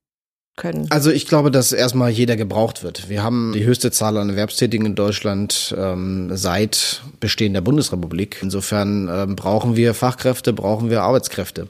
können? 0.56 0.86
Also 0.90 1.10
ich 1.10 1.26
glaube, 1.26 1.50
dass 1.50 1.72
erstmal 1.72 2.10
jeder 2.10 2.36
gebraucht 2.36 2.82
wird. 2.82 3.08
Wir 3.08 3.22
haben 3.22 3.52
die 3.54 3.64
höchste 3.64 3.90
Zahl 3.90 4.16
an 4.16 4.30
Erwerbstätigen 4.30 4.86
in 4.86 4.94
Deutschland 4.94 5.74
ähm, 5.78 6.30
seit 6.36 7.02
Bestehen 7.20 7.54
der 7.54 7.60
Bundesrepublik. 7.60 8.38
Insofern 8.42 9.08
ähm, 9.08 9.36
brauchen 9.36 9.76
wir 9.76 9.94
Fachkräfte, 9.94 10.52
brauchen 10.52 10.90
wir 10.90 11.02
Arbeitskräfte. 11.02 11.68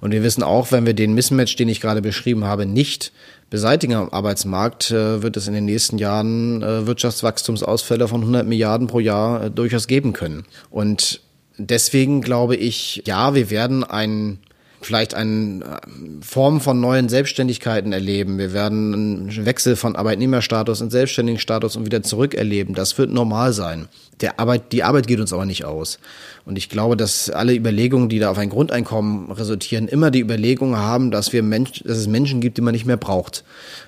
Und 0.00 0.12
wir 0.12 0.22
wissen 0.22 0.42
auch, 0.42 0.70
wenn 0.70 0.86
wir 0.86 0.94
den 0.94 1.14
Mismatch, 1.14 1.56
den 1.56 1.68
ich 1.68 1.80
gerade 1.80 2.02
beschrieben 2.02 2.44
habe, 2.44 2.66
nicht 2.66 3.12
beseitigen 3.50 3.94
am 3.94 4.10
Arbeitsmarkt, 4.10 4.90
äh, 4.90 5.22
wird 5.22 5.36
es 5.36 5.48
in 5.48 5.54
den 5.54 5.64
nächsten 5.64 5.98
Jahren 5.98 6.62
äh, 6.62 6.86
Wirtschaftswachstumsausfälle 6.86 8.08
von 8.08 8.20
100 8.20 8.46
Milliarden 8.46 8.86
pro 8.86 9.00
Jahr 9.00 9.44
äh, 9.44 9.50
durchaus 9.50 9.86
geben 9.86 10.12
können. 10.12 10.44
Und 10.70 11.20
deswegen 11.56 12.20
glaube 12.20 12.56
ich, 12.56 13.02
ja, 13.06 13.34
wir 13.34 13.50
werden 13.50 13.84
ein 13.84 14.38
vielleicht 14.84 15.14
eine 15.14 15.64
äh, 15.64 16.24
Form 16.24 16.60
von 16.60 16.80
neuen 16.80 17.08
Selbstständigkeiten 17.08 17.92
erleben. 17.92 18.38
Wir 18.38 18.52
werden 18.52 18.94
einen 18.94 19.46
Wechsel 19.46 19.76
von 19.76 19.96
Arbeitnehmerstatus 19.96 20.80
in 20.80 20.90
selbstständigen 20.90 21.40
Status 21.40 21.76
und 21.76 21.84
wieder 21.84 22.02
zurück 22.02 22.34
erleben. 22.34 22.74
Das 22.74 22.98
wird 22.98 23.10
normal 23.10 23.52
sein. 23.52 23.88
Der 24.20 24.38
Arbeit, 24.38 24.72
die 24.72 24.82
Arbeit 24.82 25.06
geht 25.06 25.20
uns 25.20 25.32
aber 25.32 25.46
nicht 25.46 25.64
aus. 25.64 25.98
Und 26.44 26.56
ich 26.56 26.68
glaube, 26.68 26.96
dass 26.96 27.30
alle 27.30 27.54
Überlegungen, 27.54 28.08
die 28.08 28.18
da 28.18 28.30
auf 28.30 28.38
ein 28.38 28.50
Grundeinkommen 28.50 29.30
resultieren, 29.32 29.88
immer 29.88 30.10
die 30.10 30.20
Überlegung 30.20 30.76
haben, 30.76 31.10
dass 31.10 31.32
wir 31.32 31.42
Mensch, 31.42 31.82
dass 31.84 31.98
es 31.98 32.06
Menschen 32.06 32.40
gibt, 32.40 32.56
die 32.58 32.62
man 32.62 32.72
nicht 32.72 32.86
mehr 32.86 32.96
braucht. 32.96 33.44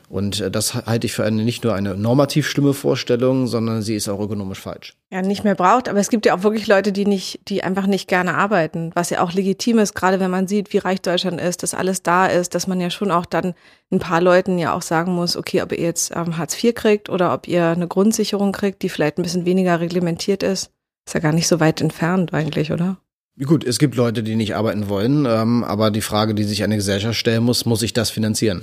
Und 0.08 0.40
äh, 0.40 0.50
das 0.50 0.74
halte 0.74 1.06
ich 1.06 1.12
für 1.12 1.24
eine 1.24 1.42
nicht 1.42 1.64
nur 1.64 1.74
eine 1.74 1.96
normativ 1.96 2.48
schlimme 2.48 2.74
Vorstellung, 2.74 3.46
sondern 3.46 3.82
sie 3.82 3.96
ist 3.96 4.08
auch 4.08 4.20
ökonomisch 4.20 4.60
falsch. 4.60 4.94
Ja, 5.10 5.22
nicht 5.22 5.44
mehr 5.44 5.54
braucht, 5.54 5.88
aber 5.88 5.98
es 5.98 6.10
gibt 6.10 6.26
ja 6.26 6.36
auch 6.36 6.42
wirklich 6.42 6.66
Leute, 6.66 6.92
die 6.92 7.06
nicht, 7.06 7.40
die 7.48 7.62
einfach 7.62 7.86
nicht 7.86 8.08
gerne 8.08 8.34
arbeiten, 8.34 8.90
was 8.94 9.10
ja 9.10 9.20
auch 9.22 9.32
legitim 9.32 9.78
ist, 9.78 9.94
gerade 9.94 10.20
wenn 10.20 10.30
man 10.30 10.48
sieht, 10.48 10.72
wie 10.72 10.78
reich 10.78 11.00
Deutschland 11.00 11.40
ist, 11.40 11.62
dass 11.62 11.74
alles 11.74 12.02
da 12.02 12.26
ist, 12.26 12.54
dass 12.54 12.66
man 12.66 12.80
ja 12.80 12.90
schon 12.90 13.10
auch 13.10 13.26
dann 13.26 13.54
ein 13.90 13.98
paar 13.98 14.20
Leuten 14.20 14.58
ja 14.58 14.74
auch 14.74 14.82
sagen 14.82 15.12
muss, 15.12 15.36
okay, 15.36 15.62
ob 15.62 15.72
ihr 15.72 15.80
jetzt 15.80 16.12
ähm, 16.14 16.36
Hartz 16.36 16.62
IV 16.62 16.74
kriegt 16.74 17.08
oder 17.08 17.32
ob 17.32 17.46
ihr 17.46 17.66
eine 17.66 17.86
Grundsicherung 17.86 18.52
kriegt, 18.52 18.82
die 18.82 18.88
vielleicht 18.88 19.18
ein 19.18 19.22
bisschen 19.22 19.44
weniger 19.44 19.80
reglementiert 19.80 20.42
ist, 20.42 20.70
ist 21.06 21.14
ja 21.14 21.20
gar 21.20 21.32
nicht 21.32 21.46
so 21.46 21.60
weit 21.60 21.80
entfernt 21.80 22.34
eigentlich, 22.34 22.72
oder? 22.72 22.98
Gut, 23.44 23.64
es 23.64 23.78
gibt 23.78 23.96
Leute, 23.96 24.22
die 24.22 24.34
nicht 24.34 24.56
arbeiten 24.56 24.88
wollen, 24.88 25.26
ähm, 25.26 25.62
aber 25.62 25.90
die 25.90 26.00
Frage, 26.00 26.34
die 26.34 26.44
sich 26.44 26.64
eine 26.64 26.76
Gesellschaft 26.76 27.18
stellen 27.18 27.44
muss, 27.44 27.66
muss 27.66 27.82
ich 27.82 27.92
das 27.92 28.10
finanzieren? 28.10 28.62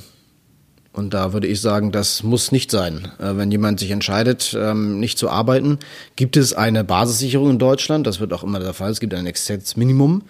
Und 0.94 1.16
da 1.16 1.34
würde 1.34 1.48
ich 1.48 1.60
sagen, 1.60 1.92
das 1.92 2.22
muss 2.22 2.52
nicht 2.52 2.70
sein. 2.70 3.08
Äh, 3.20 3.36
wenn 3.36 3.52
jemand 3.52 3.80
sich 3.80 3.90
entscheidet, 3.90 4.56
ähm, 4.58 5.00
nicht 5.00 5.18
zu 5.18 5.28
arbeiten, 5.28 5.80
gibt 6.16 6.38
es 6.38 6.54
eine 6.54 6.84
Basissicherung 6.84 7.50
in 7.50 7.60
Deutschland. 7.60 8.06
Das 8.06 8.20
wird 8.20 8.32
auch 8.32 8.44
immer 8.44 8.60
der 8.60 8.74
Fall. 8.74 8.92
Es 8.92 9.00
gibt 9.00 9.16
ein 9.16 9.26
Existenzminimum, 9.26 10.22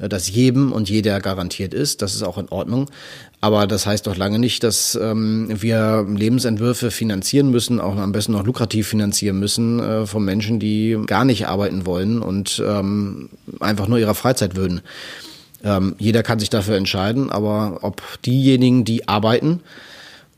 äh, 0.00 0.08
das 0.08 0.28
jedem 0.28 0.72
und 0.72 0.90
jeder 0.90 1.20
garantiert 1.20 1.72
ist. 1.72 2.02
Das 2.02 2.16
ist 2.16 2.24
auch 2.24 2.36
in 2.36 2.48
Ordnung. 2.48 2.90
Aber 3.40 3.68
das 3.68 3.86
heißt 3.86 4.08
doch 4.08 4.16
lange 4.16 4.40
nicht, 4.40 4.64
dass 4.64 4.98
ähm, 5.00 5.46
wir 5.54 6.04
Lebensentwürfe 6.08 6.90
finanzieren 6.90 7.52
müssen, 7.52 7.78
auch 7.78 7.96
am 7.96 8.10
besten 8.10 8.32
noch 8.32 8.44
lukrativ 8.44 8.88
finanzieren 8.88 9.38
müssen 9.38 9.78
äh, 9.78 10.04
von 10.04 10.24
Menschen, 10.24 10.58
die 10.58 10.98
gar 11.06 11.24
nicht 11.24 11.46
arbeiten 11.46 11.86
wollen 11.86 12.20
und 12.20 12.60
ähm, 12.66 13.28
einfach 13.60 13.86
nur 13.86 13.98
ihrer 13.98 14.14
Freizeit 14.14 14.56
würden. 14.56 14.82
Jeder 15.98 16.22
kann 16.22 16.38
sich 16.38 16.50
dafür 16.50 16.76
entscheiden, 16.76 17.30
aber 17.30 17.80
ob 17.82 18.00
diejenigen, 18.22 18.84
die 18.84 19.08
arbeiten, 19.08 19.60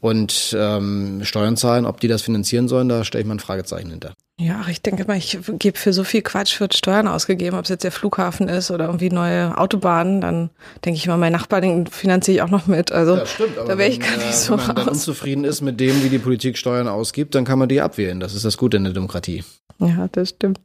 und 0.00 0.57
ähm, 0.59 1.21
Steuern 1.25 1.57
zahlen, 1.57 1.87
ob 1.87 2.00
die 2.00 2.09
das 2.09 2.23
finanzieren 2.23 2.69
sollen, 2.69 2.88
da 2.88 3.04
stelle 3.04 3.23
ich 3.23 3.28
mal 3.28 3.35
ein 3.35 3.40
Fragezeichen 3.40 3.90
hinter. 3.90 4.14
Ja, 4.40 4.64
ich 4.70 4.80
denke 4.80 5.04
mal, 5.06 5.18
ich 5.18 5.38
gebe 5.59 5.76
für 5.76 5.92
so 5.92 6.02
viel 6.02 6.23
Quatsch 6.23 6.61
wird 6.61 6.75
Steuern 6.75 7.06
ausgegeben, 7.06 7.59
ob 7.59 7.64
es 7.64 7.68
jetzt 7.68 7.85
der 7.85 7.92
Flughafen 7.92 8.49
ist 8.49 8.70
oder 8.70 8.87
irgendwie 8.87 9.11
neue 9.11 9.59
Autobahnen, 9.59 10.23
dann 10.23 10.49
denke 10.82 10.97
ich 10.97 11.06
mal, 11.06 11.18
mein 11.18 11.32
Nachbar, 11.32 11.61
den 11.61 11.87
finanziere 11.87 12.37
ich 12.37 12.42
auch 12.42 12.49
noch 12.49 12.66
mit. 12.66 12.90
Also 12.90 13.16
ja, 13.16 13.26
stimmt, 13.26 13.59
da 13.59 13.76
wäre 13.76 13.90
ich 13.90 14.00
gar 14.00 14.16
nicht 14.16 14.30
äh, 14.30 14.32
so 14.32 14.56
Wenn 14.56 14.66
man 14.66 14.76
dann 14.76 14.88
unzufrieden 14.88 15.44
ist 15.44 15.61
mit 15.61 15.78
dem, 15.78 16.02
wie 16.02 16.09
die 16.09 16.18
Politik 16.18 16.56
Steuern 16.56 16.88
ausgibt, 16.88 17.35
dann 17.35 17.44
kann 17.44 17.59
man 17.59 17.68
die 17.68 17.82
abwählen. 17.82 18.18
Das 18.18 18.35
ist 18.35 18.47
das 18.47 18.56
Gute 18.56 18.78
in 18.78 18.85
der 18.85 18.94
Demokratie. 18.94 19.44
Ja, 19.78 20.09
das 20.11 20.30
stimmt. 20.30 20.59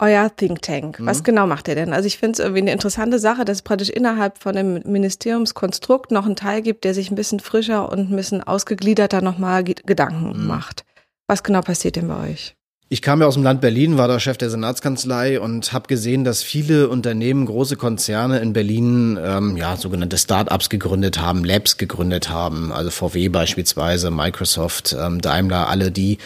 Euer 0.00 0.34
Think 0.34 0.62
Tank, 0.62 0.98
mhm. 0.98 1.06
was 1.06 1.22
genau 1.22 1.46
macht 1.46 1.68
ihr 1.68 1.76
denn? 1.76 1.92
Also 1.92 2.08
ich 2.08 2.18
finde 2.18 2.32
es 2.32 2.38
irgendwie 2.40 2.62
eine 2.62 2.72
interessante 2.72 3.20
Sache, 3.20 3.44
dass 3.44 3.58
es 3.58 3.62
praktisch 3.62 3.90
innerhalb 3.90 4.38
von 4.38 4.56
dem 4.56 4.82
Ministeriumskonstrukt 4.84 6.10
noch 6.10 6.26
einen 6.26 6.36
Teil 6.36 6.62
gibt, 6.62 6.82
der 6.82 6.94
sich 6.94 7.12
ein 7.12 7.16
bisschen 7.16 7.38
frischer 7.38 7.92
und 7.92 8.10
ein 8.10 8.16
bisschen 8.16 8.42
ausgegliederter 8.42 9.22
nochmal 9.22 9.62
Gedanken 9.62 10.40
mhm. 10.40 10.46
macht. 10.48 10.84
Was 11.28 11.44
genau 11.44 11.60
passiert 11.60 11.94
denn 11.94 12.08
bei 12.08 12.30
euch? 12.30 12.56
Ich 12.92 13.02
kam 13.02 13.20
ja 13.20 13.28
aus 13.28 13.34
dem 13.34 13.44
Land 13.44 13.60
Berlin, 13.60 13.98
war 13.98 14.08
da 14.08 14.18
Chef 14.18 14.36
der 14.36 14.50
Senatskanzlei 14.50 15.40
und 15.40 15.72
habe 15.72 15.86
gesehen, 15.86 16.24
dass 16.24 16.42
viele 16.42 16.88
Unternehmen, 16.88 17.46
große 17.46 17.76
Konzerne 17.76 18.40
in 18.40 18.52
Berlin, 18.52 19.16
ähm, 19.22 19.56
ja 19.56 19.76
sogenannte 19.76 20.18
Start-ups 20.18 20.70
gegründet 20.70 21.20
haben, 21.20 21.44
Labs 21.44 21.76
gegründet 21.76 22.30
haben, 22.30 22.72
also 22.72 22.90
VW 22.90 23.28
beispielsweise, 23.28 24.10
Microsoft, 24.10 24.96
ähm, 24.98 25.20
Daimler, 25.20 25.68
alle 25.68 25.92
die 25.92 26.18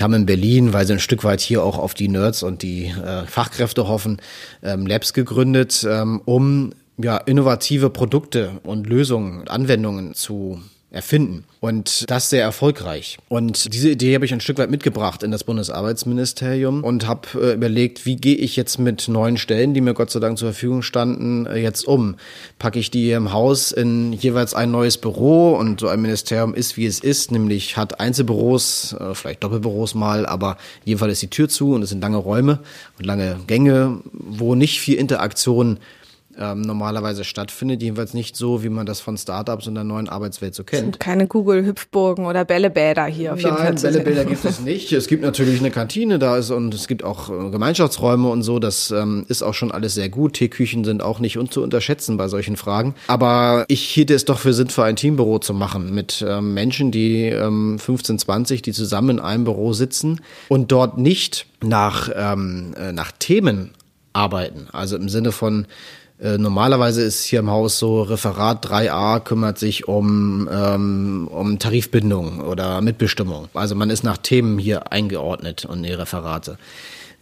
haben 0.00 0.14
in 0.14 0.26
Berlin, 0.26 0.72
weil 0.72 0.84
sie 0.84 0.94
ein 0.94 0.98
Stück 0.98 1.22
weit 1.22 1.40
hier 1.40 1.62
auch 1.62 1.78
auf 1.78 1.94
die 1.94 2.08
Nerds 2.08 2.42
und 2.42 2.62
die 2.62 2.86
äh, 2.86 3.24
Fachkräfte 3.28 3.86
hoffen, 3.86 4.20
ähm, 4.64 4.88
Labs 4.88 5.12
gegründet, 5.12 5.86
ähm, 5.88 6.20
um 6.24 6.72
ja 6.98 7.18
innovative 7.18 7.88
Produkte 7.88 8.58
und 8.64 8.88
Lösungen, 8.88 9.46
Anwendungen 9.46 10.14
zu 10.14 10.60
erfinden. 10.90 11.44
Und 11.60 12.10
das 12.10 12.30
sehr 12.30 12.42
erfolgreich. 12.42 13.18
Und 13.28 13.72
diese 13.74 13.90
Idee 13.90 14.14
habe 14.14 14.24
ich 14.24 14.32
ein 14.32 14.40
Stück 14.40 14.58
weit 14.58 14.70
mitgebracht 14.70 15.22
in 15.22 15.30
das 15.30 15.44
Bundesarbeitsministerium 15.44 16.82
und 16.82 17.06
habe 17.06 17.28
äh, 17.34 17.54
überlegt, 17.54 18.06
wie 18.06 18.16
gehe 18.16 18.34
ich 18.34 18.56
jetzt 18.56 18.78
mit 18.78 19.06
neuen 19.08 19.36
Stellen, 19.36 19.74
die 19.74 19.80
mir 19.82 19.94
Gott 19.94 20.10
sei 20.10 20.20
Dank 20.20 20.38
zur 20.38 20.48
Verfügung 20.48 20.82
standen, 20.82 21.46
äh, 21.46 21.58
jetzt 21.58 21.86
um? 21.86 22.16
Packe 22.58 22.78
ich 22.78 22.90
die 22.90 23.12
im 23.12 23.32
Haus 23.32 23.72
in 23.72 24.12
jeweils 24.12 24.54
ein 24.54 24.70
neues 24.70 24.98
Büro 24.98 25.54
und 25.54 25.80
so 25.80 25.88
ein 25.88 26.00
Ministerium 26.00 26.54
ist, 26.54 26.76
wie 26.76 26.86
es 26.86 26.98
ist, 26.98 27.30
nämlich 27.30 27.76
hat 27.76 28.00
Einzelbüros, 28.00 28.96
äh, 28.98 29.14
vielleicht 29.14 29.44
Doppelbüros 29.44 29.94
mal, 29.94 30.26
aber 30.26 30.56
in 30.84 30.90
jedem 30.90 30.98
Fall 30.98 31.10
ist 31.10 31.22
die 31.22 31.30
Tür 31.30 31.48
zu 31.48 31.74
und 31.74 31.82
es 31.82 31.90
sind 31.90 32.00
lange 32.00 32.16
Räume 32.16 32.60
und 32.98 33.06
lange 33.06 33.38
Gänge, 33.46 33.98
wo 34.12 34.54
nicht 34.54 34.80
viel 34.80 34.96
Interaktion 34.96 35.78
ähm, 36.40 36.62
normalerweise 36.62 37.24
stattfindet. 37.24 37.82
Jedenfalls 37.82 38.14
nicht 38.14 38.36
so, 38.36 38.62
wie 38.62 38.68
man 38.68 38.86
das 38.86 39.00
von 39.00 39.16
Startups 39.16 39.66
und 39.66 39.74
der 39.74 39.84
neuen 39.84 40.08
Arbeitswelt 40.08 40.54
so 40.54 40.64
kennt. 40.64 40.98
Keine 40.98 41.26
Google-Hüpfburgen 41.26 42.26
oder 42.26 42.44
Bällebäder 42.44 43.04
hier 43.06 43.34
auf 43.34 43.40
jeden 43.40 43.56
Fall. 43.56 43.74
Nein, 43.74 43.82
Bällebäder 43.82 44.24
gibt 44.24 44.44
es 44.44 44.60
nicht. 44.64 44.92
Es 44.92 45.06
gibt 45.06 45.22
natürlich 45.22 45.60
eine 45.60 45.70
Kantine 45.70 46.18
da 46.18 46.38
ist 46.38 46.50
und 46.50 46.74
es 46.74 46.88
gibt 46.88 47.04
auch 47.04 47.28
äh, 47.28 47.50
Gemeinschaftsräume 47.50 48.28
und 48.28 48.42
so. 48.42 48.58
Das 48.58 48.90
ähm, 48.90 49.24
ist 49.28 49.42
auch 49.42 49.54
schon 49.54 49.70
alles 49.70 49.94
sehr 49.94 50.08
gut. 50.08 50.34
Teeküchen 50.34 50.84
sind 50.84 51.02
auch 51.02 51.18
nicht 51.20 51.38
zu 51.50 51.62
unterschätzen 51.62 52.16
bei 52.16 52.28
solchen 52.28 52.56
Fragen. 52.56 52.94
Aber 53.06 53.64
ich 53.68 53.82
hielt 53.82 54.10
es 54.10 54.24
doch 54.24 54.38
für 54.38 54.52
sinnvoll, 54.52 54.84
ein 54.84 54.96
Teambüro 54.96 55.38
zu 55.38 55.54
machen 55.54 55.94
mit 55.94 56.24
ähm, 56.26 56.54
Menschen, 56.54 56.90
die 56.90 57.24
ähm, 57.26 57.78
15, 57.78 58.18
20, 58.18 58.62
die 58.62 58.72
zusammen 58.72 59.10
in 59.10 59.20
einem 59.20 59.44
Büro 59.44 59.72
sitzen 59.72 60.20
und 60.48 60.72
dort 60.72 60.98
nicht 60.98 61.46
nach, 61.62 62.10
ähm, 62.14 62.74
äh, 62.78 62.92
nach 62.92 63.12
Themen 63.12 63.70
arbeiten. 64.12 64.66
Also 64.72 64.96
im 64.96 65.08
Sinne 65.08 65.32
von, 65.32 65.66
äh, 66.22 66.38
normalerweise 66.38 67.02
ist 67.02 67.24
hier 67.24 67.40
im 67.40 67.50
Haus 67.50 67.78
so, 67.78 68.02
Referat 68.02 68.66
3a 68.66 69.20
kümmert 69.20 69.58
sich 69.58 69.88
um, 69.88 70.48
ähm, 70.52 71.28
um 71.32 71.58
Tarifbindung 71.58 72.40
oder 72.40 72.80
Mitbestimmung. 72.80 73.48
Also 73.54 73.74
man 73.74 73.90
ist 73.90 74.04
nach 74.04 74.18
Themen 74.18 74.58
hier 74.58 74.92
eingeordnet 74.92 75.64
und 75.64 75.82
die 75.82 75.92
Referate. 75.92 76.58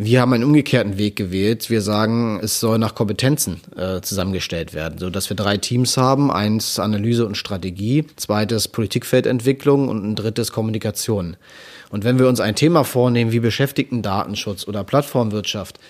Wir 0.01 0.21
haben 0.21 0.33
einen 0.33 0.45
umgekehrten 0.45 0.97
Weg 0.97 1.17
gewählt. 1.17 1.71
Wir 1.71 1.83
sagen, 1.83 2.39
es 2.41 2.61
soll 2.61 2.79
nach 2.79 2.95
Kompetenzen 2.95 3.61
äh, 3.77 4.01
zusammengestellt 4.01 4.73
werden, 4.73 4.99
so 4.99 5.11
dass 5.11 5.29
wir 5.29 5.37
drei 5.37 5.57
Teams 5.57 5.97
haben: 5.97 6.31
eins 6.31 6.79
Analyse 6.79 7.27
und 7.27 7.37
Strategie, 7.37 8.07
zweites 8.15 8.69
Politikfeldentwicklung 8.69 9.89
und 9.89 10.05
ein 10.05 10.15
drittes 10.15 10.53
Kommunikation. 10.53 11.37
Und 11.91 12.05
wenn 12.05 12.19
wir 12.19 12.29
uns 12.29 12.39
ein 12.39 12.55
Thema 12.55 12.85
vornehmen 12.85 13.33
wie 13.33 13.41
Beschäftigten-Datenschutz 13.41 14.69
oder 14.69 14.85
Plattformwirtschaft, 14.85 15.81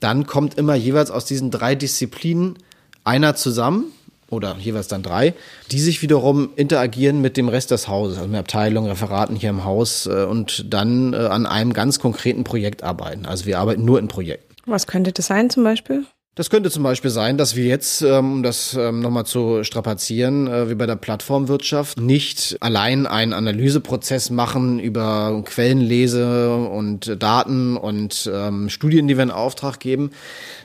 dann 0.00 0.26
kommt 0.26 0.58
immer 0.58 0.74
jeweils 0.74 1.10
aus 1.10 1.24
diesen 1.24 1.50
drei 1.50 1.74
Disziplinen 1.74 2.58
einer 3.04 3.34
zusammen 3.36 3.92
oder 4.30 4.56
jeweils 4.58 4.88
dann 4.88 5.02
drei, 5.02 5.34
die 5.70 5.80
sich 5.80 6.02
wiederum 6.02 6.50
interagieren 6.56 7.20
mit 7.20 7.36
dem 7.36 7.48
Rest 7.48 7.70
des 7.70 7.88
Hauses, 7.88 8.16
also 8.16 8.28
mit 8.28 8.38
Abteilungen, 8.38 8.88
Referaten 8.88 9.36
hier 9.36 9.50
im 9.50 9.64
Haus 9.64 10.06
äh, 10.06 10.24
und 10.24 10.72
dann 10.72 11.12
äh, 11.12 11.16
an 11.16 11.46
einem 11.46 11.72
ganz 11.72 11.98
konkreten 11.98 12.44
Projekt 12.44 12.82
arbeiten. 12.82 13.26
Also 13.26 13.46
wir 13.46 13.58
arbeiten 13.58 13.84
nur 13.84 13.98
in 13.98 14.08
Projekten. 14.08 14.54
Was 14.66 14.86
könnte 14.86 15.12
das 15.12 15.26
sein 15.26 15.50
zum 15.50 15.64
Beispiel? 15.64 16.04
Das 16.36 16.48
könnte 16.48 16.70
zum 16.70 16.84
Beispiel 16.84 17.10
sein, 17.10 17.38
dass 17.38 17.56
wir 17.56 17.64
jetzt, 17.64 18.02
ähm, 18.02 18.34
um 18.34 18.42
das 18.44 18.74
ähm, 18.74 19.00
nochmal 19.00 19.26
zu 19.26 19.64
strapazieren, 19.64 20.46
äh, 20.46 20.70
wie 20.70 20.76
bei 20.76 20.86
der 20.86 20.94
Plattformwirtschaft, 20.94 21.98
nicht 21.98 22.56
allein 22.60 23.08
einen 23.08 23.32
Analyseprozess 23.32 24.30
machen 24.30 24.78
über 24.78 25.42
Quellenlese 25.44 26.54
und 26.54 27.20
Daten 27.20 27.76
und 27.76 28.30
ähm, 28.32 28.68
Studien, 28.68 29.08
die 29.08 29.16
wir 29.16 29.24
in 29.24 29.32
Auftrag 29.32 29.80
geben, 29.80 30.12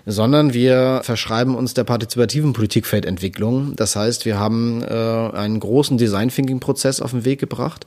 sondern 0.05 0.53
wir 0.53 1.01
verschreiben 1.03 1.55
uns 1.55 1.73
der 1.73 1.83
partizipativen 1.83 2.53
Politikfeldentwicklung. 2.53 3.75
Das 3.75 3.95
heißt, 3.95 4.25
wir 4.25 4.39
haben 4.39 4.83
äh, 4.83 4.85
einen 4.87 5.59
großen 5.59 5.97
Design 5.97 6.29
Thinking 6.29 6.59
Prozess 6.59 7.01
auf 7.01 7.11
den 7.11 7.25
Weg 7.25 7.39
gebracht, 7.39 7.85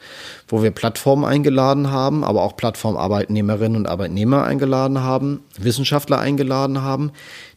wo 0.48 0.62
wir 0.62 0.70
Plattformen 0.70 1.24
eingeladen 1.24 1.90
haben, 1.90 2.24
aber 2.24 2.42
auch 2.42 2.56
Plattformarbeitnehmerinnen 2.56 3.76
und 3.76 3.86
Arbeitnehmer 3.86 4.44
eingeladen 4.44 5.00
haben, 5.00 5.40
Wissenschaftler 5.58 6.18
eingeladen 6.18 6.82
haben, 6.82 7.12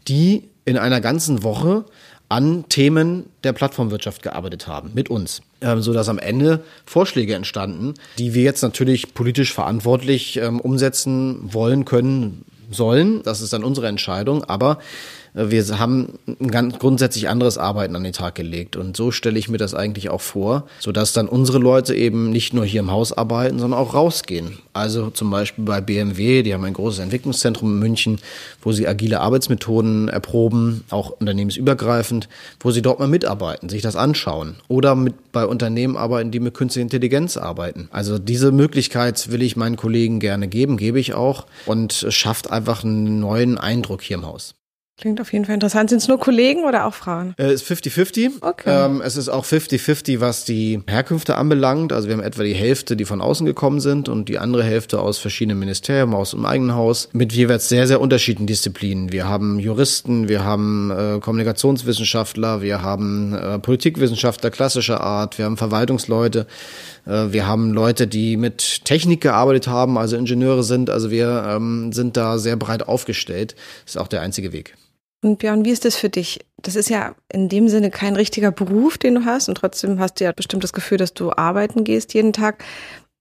die 0.07 0.49
in 0.65 0.77
einer 0.77 1.01
ganzen 1.01 1.43
Woche 1.43 1.85
an 2.29 2.63
Themen 2.69 3.25
der 3.43 3.51
Plattformwirtschaft 3.51 4.23
gearbeitet 4.23 4.65
haben, 4.65 4.91
mit 4.93 5.09
uns. 5.09 5.41
Ähm, 5.59 5.81
so 5.81 5.91
dass 5.91 6.07
am 6.07 6.17
Ende 6.17 6.63
Vorschläge 6.85 7.35
entstanden, 7.35 7.95
die 8.17 8.33
wir 8.33 8.43
jetzt 8.43 8.61
natürlich 8.61 9.13
politisch 9.13 9.53
verantwortlich 9.53 10.37
ähm, 10.37 10.61
umsetzen 10.61 11.53
wollen, 11.53 11.83
können, 11.83 12.45
sollen. 12.71 13.21
Das 13.23 13.41
ist 13.41 13.53
dann 13.53 13.63
unsere 13.63 13.87
Entscheidung. 13.87 14.43
Aber 14.43 14.79
wir 15.33 15.79
haben 15.79 16.19
ein 16.27 16.51
ganz 16.51 16.77
grundsätzlich 16.77 17.29
anderes 17.29 17.57
Arbeiten 17.57 17.95
an 17.95 18.03
den 18.03 18.13
Tag 18.13 18.35
gelegt. 18.35 18.75
Und 18.75 18.97
so 18.97 19.11
stelle 19.11 19.39
ich 19.39 19.49
mir 19.49 19.57
das 19.57 19.73
eigentlich 19.73 20.09
auch 20.09 20.21
vor, 20.21 20.67
sodass 20.79 21.13
dann 21.13 21.27
unsere 21.27 21.57
Leute 21.57 21.95
eben 21.95 22.31
nicht 22.31 22.53
nur 22.53 22.65
hier 22.65 22.81
im 22.81 22.91
Haus 22.91 23.13
arbeiten, 23.13 23.59
sondern 23.59 23.79
auch 23.79 23.93
rausgehen. 23.93 24.57
Also 24.73 25.09
zum 25.09 25.29
Beispiel 25.29 25.63
bei 25.63 25.79
BMW, 25.79 26.43
die 26.43 26.53
haben 26.53 26.65
ein 26.65 26.73
großes 26.73 26.99
Entwicklungszentrum 26.99 27.73
in 27.73 27.79
München, 27.79 28.19
wo 28.61 28.71
sie 28.71 28.87
agile 28.87 29.21
Arbeitsmethoden 29.21 30.09
erproben, 30.09 30.83
auch 30.89 31.11
unternehmensübergreifend, 31.11 32.27
wo 32.59 32.71
sie 32.71 32.81
dort 32.81 32.99
mal 32.99 33.07
mitarbeiten, 33.07 33.69
sich 33.69 33.81
das 33.81 33.95
anschauen. 33.95 34.55
Oder 34.67 34.95
mit 34.95 35.31
bei 35.31 35.45
Unternehmen 35.45 35.95
arbeiten, 35.95 36.31
die 36.31 36.41
mit 36.41 36.53
künstlicher 36.53 36.83
Intelligenz 36.83 37.37
arbeiten. 37.37 37.87
Also 37.91 38.19
diese 38.19 38.51
Möglichkeit 38.51 39.31
will 39.31 39.41
ich 39.41 39.55
meinen 39.55 39.77
Kollegen 39.77 40.19
gerne 40.19 40.49
geben, 40.49 40.75
gebe 40.75 40.99
ich 40.99 41.13
auch 41.13 41.45
und 41.65 42.05
schafft 42.09 42.51
einfach 42.51 42.83
einen 42.83 43.21
neuen 43.21 43.57
Eindruck 43.57 44.01
hier 44.01 44.17
im 44.17 44.25
Haus. 44.25 44.55
Klingt 45.01 45.19
auf 45.19 45.33
jeden 45.33 45.45
Fall 45.45 45.55
interessant. 45.55 45.89
Sind 45.89 45.97
es 45.97 46.07
nur 46.07 46.19
Kollegen 46.19 46.63
oder 46.63 46.85
auch 46.85 46.93
Frauen? 46.93 47.33
Es 47.37 47.47
äh, 47.47 47.53
ist 47.55 47.85
50-50. 47.85 48.33
Okay. 48.41 48.85
Ähm, 48.85 49.01
es 49.03 49.17
ist 49.17 49.29
auch 49.29 49.43
50-50, 49.45 50.19
was 50.19 50.45
die 50.45 50.79
Herkünfte 50.85 51.37
anbelangt. 51.37 51.91
Also 51.91 52.07
wir 52.07 52.13
haben 52.13 52.21
etwa 52.21 52.43
die 52.43 52.53
Hälfte, 52.53 52.95
die 52.95 53.05
von 53.05 53.19
außen 53.19 53.47
gekommen 53.47 53.79
sind 53.79 54.09
und 54.09 54.29
die 54.29 54.37
andere 54.37 54.63
Hälfte 54.63 54.99
aus 55.01 55.17
verschiedenen 55.17 55.57
Ministerien, 55.57 56.13
aus 56.13 56.31
dem 56.31 56.45
eigenen 56.45 56.75
Haus, 56.75 57.09
mit 57.13 57.33
jeweils 57.33 57.67
sehr, 57.67 57.87
sehr 57.87 57.99
unterschiedlichen 57.99 58.45
Disziplinen. 58.45 59.11
Wir 59.11 59.27
haben 59.27 59.57
Juristen, 59.57 60.29
wir 60.29 60.43
haben 60.43 60.91
äh, 60.91 61.19
Kommunikationswissenschaftler, 61.19 62.61
wir 62.61 62.83
haben 62.83 63.33
äh, 63.33 63.57
Politikwissenschaftler 63.57 64.51
klassischer 64.51 65.01
Art, 65.01 65.39
wir 65.39 65.45
haben 65.45 65.57
Verwaltungsleute, 65.57 66.45
äh, 67.07 67.31
wir 67.31 67.47
haben 67.47 67.73
Leute, 67.73 68.05
die 68.05 68.37
mit 68.37 68.85
Technik 68.85 69.21
gearbeitet 69.21 69.67
haben, 69.67 69.97
also 69.97 70.15
Ingenieure 70.15 70.61
sind. 70.61 70.91
Also 70.91 71.09
wir 71.09 71.43
ähm, 71.47 71.91
sind 71.91 72.17
da 72.17 72.37
sehr 72.37 72.55
breit 72.55 72.87
aufgestellt. 72.87 73.55
Das 73.85 73.95
ist 73.95 73.97
auch 73.99 74.07
der 74.07 74.21
einzige 74.21 74.53
Weg. 74.53 74.75
Und 75.21 75.37
Björn, 75.37 75.65
wie 75.65 75.71
ist 75.71 75.85
das 75.85 75.95
für 75.95 76.09
dich? 76.09 76.39
Das 76.61 76.75
ist 76.75 76.89
ja 76.89 77.15
in 77.31 77.47
dem 77.47 77.67
Sinne 77.67 77.91
kein 77.91 78.15
richtiger 78.15 78.51
Beruf, 78.51 78.97
den 78.97 79.15
du 79.15 79.25
hast 79.25 79.49
und 79.49 79.55
trotzdem 79.55 79.99
hast 79.99 80.19
du 80.19 80.23
ja 80.23 80.31
bestimmt 80.31 80.63
das 80.63 80.73
Gefühl, 80.73 80.97
dass 80.97 81.13
du 81.13 81.31
arbeiten 81.31 81.83
gehst 81.83 82.13
jeden 82.13 82.33
Tag. 82.33 82.63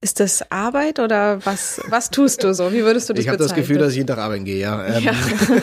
Ist 0.03 0.19
das 0.19 0.51
Arbeit 0.51 0.97
oder 0.97 1.45
was, 1.45 1.79
was 1.89 2.09
tust 2.09 2.43
du 2.43 2.55
so? 2.55 2.73
Wie 2.73 2.83
würdest 2.83 3.07
du 3.07 3.13
das 3.13 3.21
Ich 3.21 3.27
habe 3.27 3.37
das 3.37 3.53
Gefühl, 3.53 3.77
dass 3.77 3.91
ich 3.91 3.97
jeden 3.97 4.07
Tag 4.07 4.17
arbeiten 4.17 4.45
gehe, 4.45 4.57
ja. 4.59 4.83
Ähm, 4.83 5.03
ja. 5.03 5.13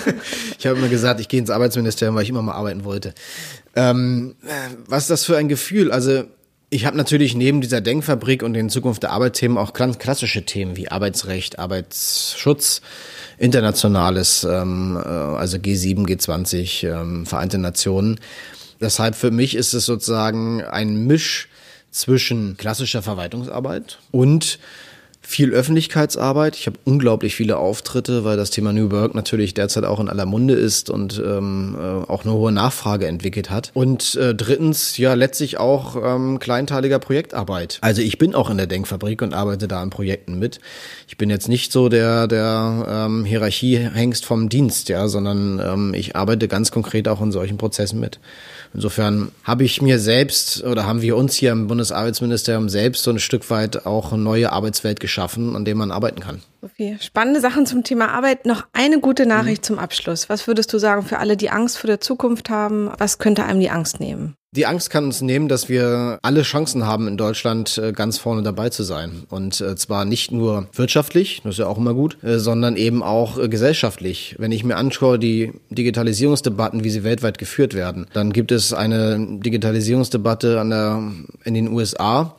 ich 0.58 0.64
habe 0.64 0.78
immer 0.78 0.86
gesagt, 0.86 1.18
ich 1.18 1.26
gehe 1.26 1.40
ins 1.40 1.50
Arbeitsministerium, 1.50 2.14
weil 2.14 2.22
ich 2.22 2.28
immer 2.28 2.42
mal 2.42 2.52
arbeiten 2.52 2.84
wollte. 2.84 3.14
Ähm, 3.74 4.36
was 4.86 5.04
ist 5.04 5.10
das 5.10 5.24
für 5.24 5.36
ein 5.36 5.48
Gefühl? 5.48 5.90
Also 5.90 6.22
ich 6.70 6.84
habe 6.84 6.96
natürlich 6.96 7.34
neben 7.34 7.60
dieser 7.60 7.80
Denkfabrik 7.80 8.42
und 8.42 8.52
den 8.52 8.68
Zukunft 8.68 9.02
der 9.02 9.12
Arbeit-Themen 9.12 9.56
auch 9.56 9.72
ganz 9.72 9.98
klassische 9.98 10.44
Themen 10.44 10.76
wie 10.76 10.90
Arbeitsrecht, 10.90 11.58
Arbeitsschutz, 11.58 12.82
internationales, 13.38 14.44
ähm, 14.44 15.00
äh, 15.02 15.08
also 15.08 15.56
G7, 15.56 16.06
G20, 16.06 16.86
ähm, 16.86 17.24
Vereinte 17.24 17.58
Nationen. 17.58 18.20
Deshalb 18.80 19.14
für 19.14 19.30
mich 19.30 19.54
ist 19.54 19.72
es 19.72 19.86
sozusagen 19.86 20.62
ein 20.62 21.06
Misch 21.06 21.48
zwischen 21.90 22.58
klassischer 22.58 23.02
Verwaltungsarbeit 23.02 23.98
und 24.10 24.58
viel 25.28 25.52
Öffentlichkeitsarbeit. 25.52 26.56
Ich 26.56 26.66
habe 26.66 26.78
unglaublich 26.84 27.34
viele 27.34 27.58
Auftritte, 27.58 28.24
weil 28.24 28.38
das 28.38 28.48
Thema 28.48 28.72
New 28.72 28.90
Work 28.90 29.14
natürlich 29.14 29.52
derzeit 29.52 29.84
auch 29.84 30.00
in 30.00 30.08
aller 30.08 30.24
Munde 30.24 30.54
ist 30.54 30.88
und 30.88 31.22
ähm, 31.22 31.76
äh, 31.78 32.10
auch 32.10 32.24
eine 32.24 32.32
hohe 32.32 32.50
Nachfrage 32.50 33.06
entwickelt 33.06 33.50
hat. 33.50 33.70
Und 33.74 34.14
äh, 34.14 34.34
drittens, 34.34 34.96
ja, 34.96 35.12
letztlich 35.12 35.58
auch 35.58 35.96
ähm, 36.02 36.38
kleinteiliger 36.38 36.98
Projektarbeit. 36.98 37.76
Also 37.82 38.00
ich 38.00 38.16
bin 38.16 38.34
auch 38.34 38.48
in 38.48 38.56
der 38.56 38.66
Denkfabrik 38.66 39.20
und 39.20 39.34
arbeite 39.34 39.68
da 39.68 39.82
an 39.82 39.90
Projekten 39.90 40.38
mit. 40.38 40.60
Ich 41.06 41.18
bin 41.18 41.28
jetzt 41.28 41.46
nicht 41.46 41.72
so 41.72 41.90
der, 41.90 42.26
der 42.26 42.86
ähm, 42.88 43.26
Hierarchiehengst 43.26 44.24
vom 44.24 44.48
Dienst, 44.48 44.88
ja, 44.88 45.08
sondern 45.08 45.60
ähm, 45.62 45.92
ich 45.92 46.16
arbeite 46.16 46.48
ganz 46.48 46.70
konkret 46.70 47.06
auch 47.06 47.20
in 47.20 47.32
solchen 47.32 47.58
Prozessen 47.58 48.00
mit. 48.00 48.18
Insofern 48.74 49.32
habe 49.44 49.64
ich 49.64 49.80
mir 49.80 49.98
selbst 49.98 50.62
oder 50.62 50.86
haben 50.86 51.00
wir 51.02 51.16
uns 51.16 51.34
hier 51.34 51.52
im 51.52 51.68
Bundesarbeitsministerium 51.68 52.68
selbst 52.68 53.02
so 53.02 53.10
ein 53.10 53.18
Stück 53.18 53.48
weit 53.50 53.86
auch 53.86 54.12
eine 54.12 54.22
neue 54.22 54.52
Arbeitswelt 54.52 55.00
geschaffen, 55.00 55.17
an 55.18 55.64
der 55.64 55.74
man 55.74 55.90
arbeiten 55.90 56.20
kann. 56.20 56.42
Sophie, 56.60 56.96
spannende 57.00 57.40
Sachen 57.40 57.66
zum 57.66 57.84
Thema 57.84 58.08
Arbeit. 58.08 58.46
Noch 58.46 58.64
eine 58.72 59.00
gute 59.00 59.26
Nachricht 59.26 59.62
mhm. 59.62 59.66
zum 59.66 59.78
Abschluss. 59.78 60.28
Was 60.28 60.46
würdest 60.46 60.72
du 60.72 60.78
sagen 60.78 61.02
für 61.02 61.18
alle, 61.18 61.36
die 61.36 61.50
Angst 61.50 61.78
vor 61.78 61.88
der 61.88 62.00
Zukunft 62.00 62.50
haben? 62.50 62.90
Was 62.98 63.18
könnte 63.18 63.44
einem 63.44 63.60
die 63.60 63.70
Angst 63.70 64.00
nehmen? 64.00 64.34
Die 64.52 64.64
Angst 64.64 64.88
kann 64.88 65.04
uns 65.04 65.20
nehmen, 65.20 65.48
dass 65.48 65.68
wir 65.68 66.18
alle 66.22 66.42
Chancen 66.42 66.86
haben, 66.86 67.06
in 67.06 67.18
Deutschland 67.18 67.76
äh, 67.76 67.92
ganz 67.92 68.16
vorne 68.16 68.42
dabei 68.42 68.70
zu 68.70 68.82
sein. 68.82 69.24
Und 69.28 69.60
äh, 69.60 69.76
zwar 69.76 70.06
nicht 70.06 70.32
nur 70.32 70.68
wirtschaftlich, 70.72 71.42
das 71.44 71.54
ist 71.54 71.58
ja 71.58 71.66
auch 71.66 71.76
immer 71.76 71.92
gut, 71.92 72.16
äh, 72.24 72.38
sondern 72.38 72.76
eben 72.76 73.02
auch 73.02 73.36
gesellschaftlich. 73.50 74.36
Wenn 74.38 74.50
ich 74.50 74.64
mir 74.64 74.76
anschaue, 74.76 75.18
die 75.18 75.52
Digitalisierungsdebatten, 75.68 76.82
wie 76.82 76.90
sie 76.90 77.04
weltweit 77.04 77.36
geführt 77.36 77.74
werden, 77.74 78.06
dann 78.14 78.32
gibt 78.32 78.50
es 78.50 78.72
eine 78.72 79.18
Digitalisierungsdebatte 79.18 80.58
an 80.58 80.70
der, 80.70 81.02
in 81.44 81.52
den 81.52 81.68
USA, 81.68 82.34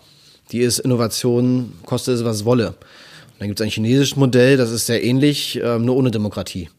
die 0.51 0.59
ist 0.59 0.79
Innovation, 0.79 1.73
kostet 1.85 2.15
es 2.15 2.25
was 2.25 2.45
wolle. 2.45 2.69
Und 2.69 3.39
dann 3.39 3.47
gibt 3.47 3.59
es 3.59 3.65
ein 3.65 3.71
chinesisches 3.71 4.15
Modell, 4.15 4.57
das 4.57 4.71
ist 4.71 4.85
sehr 4.85 5.03
ähnlich, 5.03 5.59
nur 5.79 5.95
ohne 5.95 6.11
Demokratie. 6.11 6.69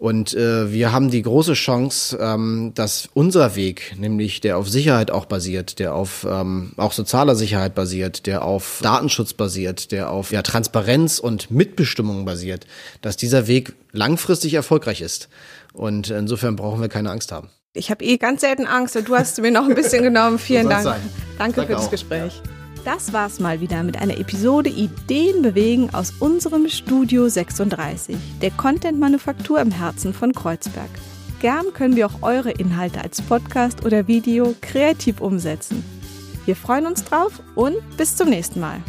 Und 0.00 0.32
äh, 0.32 0.72
wir 0.72 0.92
haben 0.92 1.10
die 1.10 1.20
große 1.20 1.52
Chance, 1.52 2.16
ähm, 2.18 2.72
dass 2.74 3.10
unser 3.12 3.54
Weg, 3.54 3.96
nämlich 3.98 4.40
der 4.40 4.56
auf 4.56 4.66
Sicherheit 4.66 5.10
auch 5.10 5.26
basiert, 5.26 5.78
der 5.78 5.94
auf 5.94 6.26
ähm, 6.28 6.72
auch 6.78 6.92
sozialer 6.92 7.36
Sicherheit 7.36 7.74
basiert, 7.74 8.24
der 8.24 8.42
auf 8.42 8.80
Datenschutz 8.82 9.34
basiert, 9.34 9.92
der 9.92 10.10
auf 10.10 10.32
ja, 10.32 10.40
Transparenz 10.40 11.18
und 11.18 11.50
Mitbestimmung 11.50 12.24
basiert, 12.24 12.66
dass 13.02 13.18
dieser 13.18 13.46
Weg 13.46 13.74
langfristig 13.92 14.54
erfolgreich 14.54 15.02
ist. 15.02 15.28
Und 15.74 16.08
insofern 16.08 16.56
brauchen 16.56 16.80
wir 16.80 16.88
keine 16.88 17.10
Angst 17.10 17.30
haben. 17.30 17.50
Ich 17.74 17.90
habe 17.90 18.02
eh 18.02 18.16
ganz 18.16 18.40
selten 18.40 18.64
Angst 18.64 18.96
und 18.96 19.06
du 19.06 19.14
hast 19.14 19.38
mir 19.42 19.50
noch 19.50 19.68
ein 19.68 19.74
bisschen 19.74 20.02
genommen. 20.02 20.38
Vielen 20.38 20.70
Dank. 20.70 20.82
Sein. 20.82 21.02
Danke 21.36 21.60
Sag 21.60 21.66
für 21.66 21.74
das 21.74 21.90
Gespräch. 21.90 22.40
Ja. 22.42 22.59
Das 22.84 23.12
war's 23.12 23.40
mal 23.40 23.60
wieder 23.60 23.82
mit 23.82 24.00
einer 24.00 24.18
Episode 24.18 24.70
Ideen 24.70 25.42
bewegen 25.42 25.90
aus 25.92 26.14
unserem 26.18 26.66
Studio 26.68 27.28
36, 27.28 28.16
der 28.40 28.50
Content-Manufaktur 28.52 29.60
im 29.60 29.70
Herzen 29.70 30.14
von 30.14 30.32
Kreuzberg. 30.32 30.88
Gern 31.40 31.74
können 31.74 31.94
wir 31.96 32.06
auch 32.06 32.22
eure 32.22 32.50
Inhalte 32.50 33.02
als 33.02 33.20
Podcast 33.20 33.84
oder 33.84 34.08
Video 34.08 34.54
kreativ 34.62 35.20
umsetzen. 35.20 35.84
Wir 36.46 36.56
freuen 36.56 36.86
uns 36.86 37.04
drauf 37.04 37.42
und 37.54 37.76
bis 37.98 38.16
zum 38.16 38.30
nächsten 38.30 38.60
Mal. 38.60 38.80